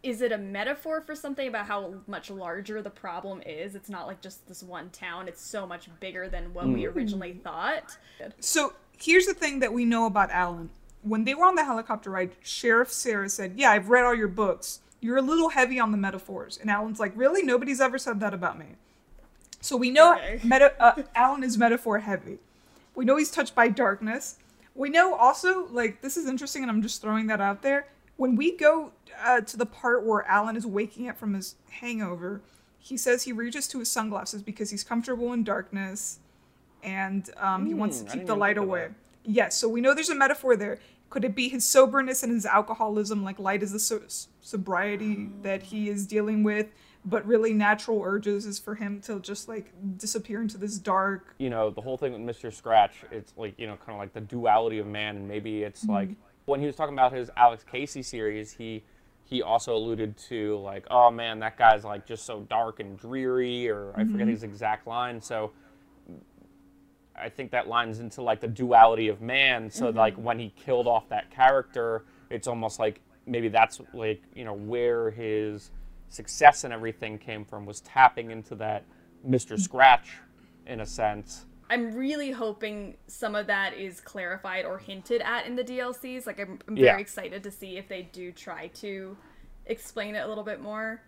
is 0.03 0.21
it 0.21 0.31
a 0.31 0.37
metaphor 0.37 1.01
for 1.01 1.13
something 1.13 1.47
about 1.47 1.67
how 1.67 1.93
much 2.07 2.31
larger 2.31 2.81
the 2.81 2.89
problem 2.89 3.41
is? 3.45 3.75
It's 3.75 3.89
not 3.89 4.07
like 4.07 4.21
just 4.21 4.47
this 4.47 4.63
one 4.63 4.89
town, 4.89 5.27
it's 5.27 5.41
so 5.41 5.67
much 5.67 5.89
bigger 5.99 6.27
than 6.29 6.53
what 6.53 6.67
we 6.67 6.85
originally 6.87 7.33
thought. 7.33 7.97
So 8.39 8.73
here's 9.01 9.25
the 9.25 9.33
thing 9.33 9.59
that 9.59 9.73
we 9.73 9.85
know 9.85 10.05
about 10.05 10.31
Alan. 10.31 10.69
When 11.03 11.23
they 11.23 11.33
were 11.33 11.45
on 11.45 11.55
the 11.55 11.65
helicopter 11.65 12.09
ride, 12.11 12.31
Sheriff 12.43 12.91
Sarah 12.91 13.29
said, 13.29 13.53
Yeah, 13.57 13.71
I've 13.71 13.89
read 13.89 14.05
all 14.05 14.15
your 14.15 14.27
books. 14.27 14.79
You're 14.99 15.17
a 15.17 15.21
little 15.21 15.49
heavy 15.49 15.79
on 15.79 15.91
the 15.91 15.97
metaphors. 15.97 16.57
And 16.59 16.69
Alan's 16.69 16.99
like, 16.99 17.13
Really? 17.15 17.43
Nobody's 17.43 17.81
ever 17.81 17.97
said 17.97 18.19
that 18.19 18.33
about 18.33 18.59
me. 18.59 18.67
So 19.61 19.75
we 19.77 19.89
know 19.89 20.13
Okay. 20.15 20.39
meta- 20.43 20.75
uh, 20.79 21.03
Alan 21.15 21.43
is 21.43 21.57
metaphor 21.57 21.99
heavy. 21.99 22.37
We 22.95 23.05
know 23.05 23.17
he's 23.17 23.31
touched 23.31 23.55
by 23.55 23.69
darkness. 23.69 24.37
We 24.75 24.89
know 24.89 25.15
also, 25.15 25.67
like, 25.71 26.01
this 26.01 26.17
is 26.17 26.27
interesting, 26.27 26.61
and 26.61 26.71
I'm 26.71 26.81
just 26.81 27.01
throwing 27.01 27.27
that 27.27 27.41
out 27.41 27.61
there. 27.61 27.87
When 28.17 28.35
we 28.35 28.55
go 28.55 28.91
uh, 29.23 29.41
to 29.41 29.57
the 29.57 29.65
part 29.65 30.03
where 30.05 30.23
Alan 30.27 30.55
is 30.55 30.65
waking 30.65 31.09
up 31.09 31.17
from 31.17 31.33
his 31.33 31.55
hangover, 31.69 32.41
he 32.79 32.97
says 32.97 33.23
he 33.23 33.31
reaches 33.31 33.67
to 33.69 33.79
his 33.79 33.91
sunglasses 33.91 34.41
because 34.41 34.69
he's 34.69 34.83
comfortable 34.83 35.33
in 35.33 35.43
darkness 35.43 36.19
and 36.83 37.29
um, 37.37 37.65
he 37.65 37.73
wants 37.73 38.01
to 38.01 38.05
Hmm, 38.11 38.17
keep 38.19 38.27
the 38.27 38.35
light 38.35 38.57
away. 38.57 38.89
Yes, 39.23 39.55
so 39.55 39.67
we 39.69 39.81
know 39.81 39.93
there's 39.93 40.09
a 40.09 40.15
metaphor 40.15 40.55
there. 40.55 40.79
Could 41.09 41.25
it 41.25 41.35
be 41.35 41.49
his 41.49 41.65
soberness 41.65 42.23
and 42.23 42.31
his 42.31 42.45
alcoholism, 42.45 43.23
like 43.23 43.37
light 43.37 43.61
is 43.63 43.71
the 43.71 43.79
so- 43.79 44.01
sobriety 44.39 45.29
that 45.41 45.63
he 45.63 45.89
is 45.89 46.07
dealing 46.07 46.43
with, 46.43 46.67
but 47.05 47.25
really 47.25 47.53
natural 47.53 48.01
urges 48.03 48.45
is 48.45 48.59
for 48.59 48.75
him 48.75 49.01
to 49.01 49.19
just 49.19 49.47
like 49.47 49.71
disappear 49.97 50.41
into 50.41 50.57
this 50.57 50.77
dark. 50.77 51.35
you 51.37 51.49
know, 51.49 51.69
the 51.69 51.81
whole 51.81 51.97
thing 51.97 52.13
with 52.25 52.35
Mr. 52.37 52.53
Scratch, 52.53 52.93
it's 53.11 53.33
like, 53.37 53.57
you 53.59 53.67
know, 53.67 53.75
kind 53.77 53.91
of 53.91 53.97
like 53.97 54.13
the 54.13 54.21
duality 54.21 54.79
of 54.79 54.87
man, 54.87 55.17
and 55.17 55.27
maybe 55.27 55.63
it's 55.63 55.85
like 55.85 56.09
when 56.45 56.59
he 56.59 56.65
was 56.65 56.75
talking 56.75 56.93
about 56.93 57.13
his 57.13 57.29
Alex 57.37 57.63
Casey 57.69 58.01
series, 58.03 58.51
he 58.53 58.83
he 59.25 59.41
also 59.41 59.75
alluded 59.75 60.17
to 60.17 60.57
like, 60.59 60.85
oh 60.91 61.09
man, 61.09 61.39
that 61.39 61.57
guy's 61.57 61.83
like 61.85 62.05
just 62.05 62.25
so 62.25 62.41
dark 62.49 62.79
and 62.79 62.97
dreary, 62.99 63.69
or 63.69 63.93
I 63.95 64.03
forget 64.05 64.27
his 64.27 64.43
exact 64.43 64.87
line. 64.87 65.21
So 65.21 65.51
I 67.15 67.29
think 67.29 67.51
that 67.51 67.67
lines 67.67 67.99
into 67.99 68.21
like 68.21 68.39
the 68.39 68.47
duality 68.47 69.07
of 69.07 69.21
man. 69.21 69.69
So 69.69 69.87
mm-hmm. 69.87 69.97
like 69.97 70.15
when 70.15 70.39
he 70.39 70.53
killed 70.55 70.87
off 70.87 71.09
that 71.09 71.29
character, 71.29 72.05
it's 72.29 72.47
almost 72.47 72.79
like 72.79 73.01
maybe 73.25 73.49
that's 73.49 73.81
like 73.93 74.21
you 74.35 74.45
know 74.45 74.53
where 74.53 75.11
his 75.11 75.71
success 76.09 76.63
and 76.63 76.73
everything 76.73 77.17
came 77.17 77.45
from 77.45 77.65
was 77.65 77.81
tapping 77.81 78.31
into 78.31 78.55
that 78.55 78.85
Mr. 79.27 79.53
Mm-hmm. 79.53 79.57
Scratch 79.57 80.09
in 80.65 80.81
a 80.81 80.85
sense. 80.85 81.45
I'm 81.69 81.93
really 81.95 82.31
hoping 82.31 82.97
some 83.07 83.33
of 83.33 83.47
that 83.47 83.73
is 83.73 84.01
clarified 84.01 84.65
or 84.65 84.77
hinted 84.77 85.21
at 85.21 85.45
in 85.45 85.55
the 85.55 85.63
DLCs. 85.63 86.27
Like, 86.27 86.37
I'm, 86.37 86.59
I'm 86.67 86.75
Yeah. 86.75 86.91
very 86.91 87.01
excited 87.01 87.43
to 87.43 87.51
see 87.51 87.77
if 87.77 87.87
they 87.87 88.01
do 88.01 88.33
try 88.33 88.67
to 88.67 89.15
explain 89.65 90.15
it 90.15 90.19
a 90.19 90.27
little 90.27 90.43
bit 90.43 90.61
more. 90.61 91.01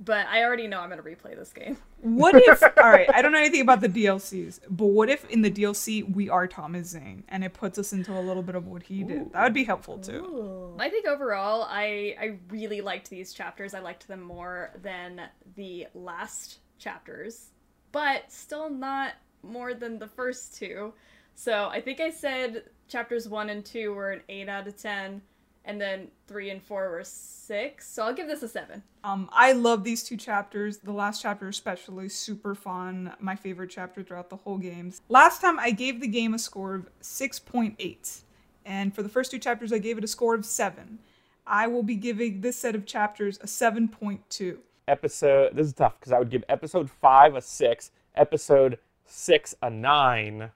But 0.00 0.26
I 0.26 0.42
already 0.42 0.66
know 0.66 0.80
I'm 0.80 0.90
going 0.90 1.02
to 1.02 1.08
replay 1.08 1.36
this 1.36 1.52
game. 1.52 1.76
What 2.04 2.34
if? 2.34 2.62
all 2.62 2.90
right, 2.90 3.08
I 3.14 3.22
don't 3.22 3.32
know 3.32 3.38
anything 3.38 3.62
about 3.62 3.80
the 3.80 3.88
DLCs, 3.88 4.60
but 4.68 4.88
what 4.88 5.08
if 5.08 5.24
in 5.30 5.40
the 5.40 5.50
DLC 5.50 6.14
we 6.14 6.28
are 6.28 6.46
Thomas 6.46 6.88
Zane 6.88 7.24
and 7.28 7.42
it 7.42 7.54
puts 7.54 7.78
us 7.78 7.94
into 7.94 8.12
a 8.12 8.20
little 8.20 8.42
bit 8.42 8.54
of 8.54 8.66
what 8.66 8.82
he 8.82 9.04
did? 9.04 9.32
That 9.32 9.42
would 9.44 9.54
be 9.54 9.64
helpful 9.64 9.96
too. 9.96 10.76
I 10.78 10.90
think 10.90 11.06
overall, 11.06 11.66
I 11.66 12.14
I 12.20 12.38
really 12.50 12.82
liked 12.82 13.08
these 13.08 13.32
chapters. 13.32 13.72
I 13.72 13.80
liked 13.80 14.06
them 14.06 14.20
more 14.20 14.72
than 14.82 15.22
the 15.56 15.86
last 15.94 16.58
chapters, 16.78 17.52
but 17.90 18.30
still 18.30 18.68
not 18.68 19.14
more 19.42 19.72
than 19.72 19.98
the 19.98 20.08
first 20.08 20.54
two. 20.56 20.92
So 21.34 21.68
I 21.68 21.80
think 21.80 22.00
I 22.00 22.10
said 22.10 22.64
chapters 22.86 23.26
one 23.28 23.48
and 23.48 23.64
two 23.64 23.94
were 23.94 24.10
an 24.10 24.20
eight 24.28 24.50
out 24.50 24.68
of 24.68 24.76
ten, 24.76 25.22
and 25.64 25.80
then 25.80 26.08
three 26.26 26.50
and 26.50 26.62
four 26.62 26.90
were 26.90 27.04
six. 27.04 27.88
So 27.88 28.04
I'll 28.04 28.14
give 28.14 28.28
this 28.28 28.42
a 28.42 28.48
seven. 28.48 28.82
Um, 29.02 29.28
I 29.32 29.52
love 29.52 29.84
these 29.84 30.02
two 30.02 30.16
chapters. 30.16 30.78
The 30.78 30.92
last 30.92 31.22
chapter 31.22 31.48
especially 31.48 32.08
super 32.08 32.54
fun. 32.54 33.12
My 33.18 33.36
favorite 33.36 33.70
chapter 33.70 34.02
throughout 34.02 34.30
the 34.30 34.36
whole 34.36 34.58
games. 34.58 35.00
Last 35.08 35.40
time 35.40 35.58
I 35.58 35.70
gave 35.70 36.00
the 36.00 36.06
game 36.06 36.34
a 36.34 36.38
score 36.38 36.74
of 36.74 36.88
six 37.00 37.38
point 37.38 37.76
eight, 37.78 38.22
and 38.64 38.94
for 38.94 39.02
the 39.02 39.08
first 39.08 39.30
two 39.30 39.38
chapters 39.38 39.72
I 39.72 39.78
gave 39.78 39.98
it 39.98 40.04
a 40.04 40.08
score 40.08 40.34
of 40.34 40.44
seven. 40.44 40.98
I 41.46 41.66
will 41.66 41.82
be 41.82 41.96
giving 41.96 42.40
this 42.40 42.56
set 42.56 42.74
of 42.74 42.86
chapters 42.86 43.38
a 43.42 43.46
seven 43.46 43.88
point 43.88 44.28
two. 44.30 44.60
Episode 44.86 45.56
this 45.56 45.66
is 45.66 45.72
tough 45.72 45.98
because 45.98 46.12
I 46.12 46.18
would 46.18 46.30
give 46.30 46.44
episode 46.48 46.90
five 46.90 47.34
a 47.34 47.40
six, 47.40 47.90
episode 48.14 48.78
six 49.06 49.54
a 49.62 49.70
nine. 49.70 50.50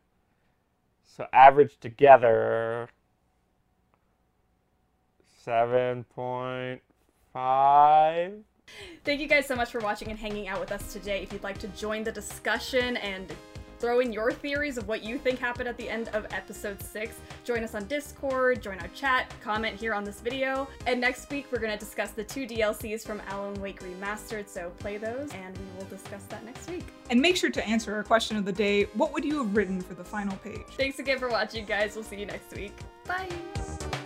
So 1.05 1.27
average 1.33 1.79
together 1.81 2.89
seven 5.49 6.05
point 6.15 6.83
five. 7.33 8.35
Thank 9.03 9.21
you 9.21 9.27
guys 9.27 9.47
so 9.47 9.57
much 9.57 9.71
for 9.71 9.81
watching 9.81 10.11
and 10.11 10.19
hanging 10.19 10.47
out 10.47 10.61
with 10.61 10.73
us 10.73 10.93
today. 10.93 11.23
If 11.23 11.33
you'd 11.33 11.43
like 11.43 11.57
to 11.59 11.69
join 11.69 12.05
the 12.05 12.13
discussion 12.13 12.99
and 12.99 13.33
throw 13.79 14.01
in 14.01 14.13
your 14.13 14.31
theories 14.31 14.77
of 14.77 14.87
what 14.89 15.03
you 15.03 15.17
think 15.17 15.39
happened 15.39 15.67
at 15.67 15.79
the 15.79 15.89
end 15.89 16.09
of 16.09 16.27
episode 16.33 16.83
6, 16.83 17.17
join 17.45 17.65
us 17.65 17.75
on 17.75 17.87
Discord, 17.87 18.61
join 18.61 18.79
our 18.81 18.89
chat, 18.89 19.33
comment 19.43 19.81
here 19.81 19.95
on 19.95 20.05
this 20.05 20.21
video. 20.21 20.69
And 20.87 21.01
next 21.01 21.31
week, 21.31 21.47
we're 21.51 21.61
going 21.61 21.73
to 21.73 21.79
discuss 21.79 22.11
the 22.11 22.25
two 22.25 22.47
DLCs 22.47 23.07
from 23.07 23.23
Alan 23.29 23.59
Wake 23.63 23.81
Remastered, 23.81 24.49
so 24.49 24.71
play 24.81 24.99
those, 24.99 25.33
and 25.33 25.57
we 25.57 25.79
will 25.79 25.89
discuss 25.89 26.25
that 26.25 26.45
next 26.45 26.69
week. 26.69 26.85
And 27.09 27.23
make 27.23 27.39
sure 27.39 27.51
to 27.51 27.67
answer 27.67 27.95
our 27.95 28.03
question 28.03 28.37
of 28.37 28.45
the 28.45 28.53
day. 28.53 28.85
What 28.93 29.15
would 29.15 29.25
you 29.25 29.39
have 29.39 29.57
written 29.57 29.81
for 29.81 29.95
the 29.95 30.05
final 30.05 30.37
page? 30.39 30.67
Thanks 30.73 30.99
again 30.99 31.19
for 31.19 31.31
watching, 31.31 31.65
guys. 31.65 31.95
We'll 31.95 32.05
see 32.05 32.17
you 32.17 32.27
next 32.27 32.55
week. 32.55 32.73
Bye! 33.07 33.98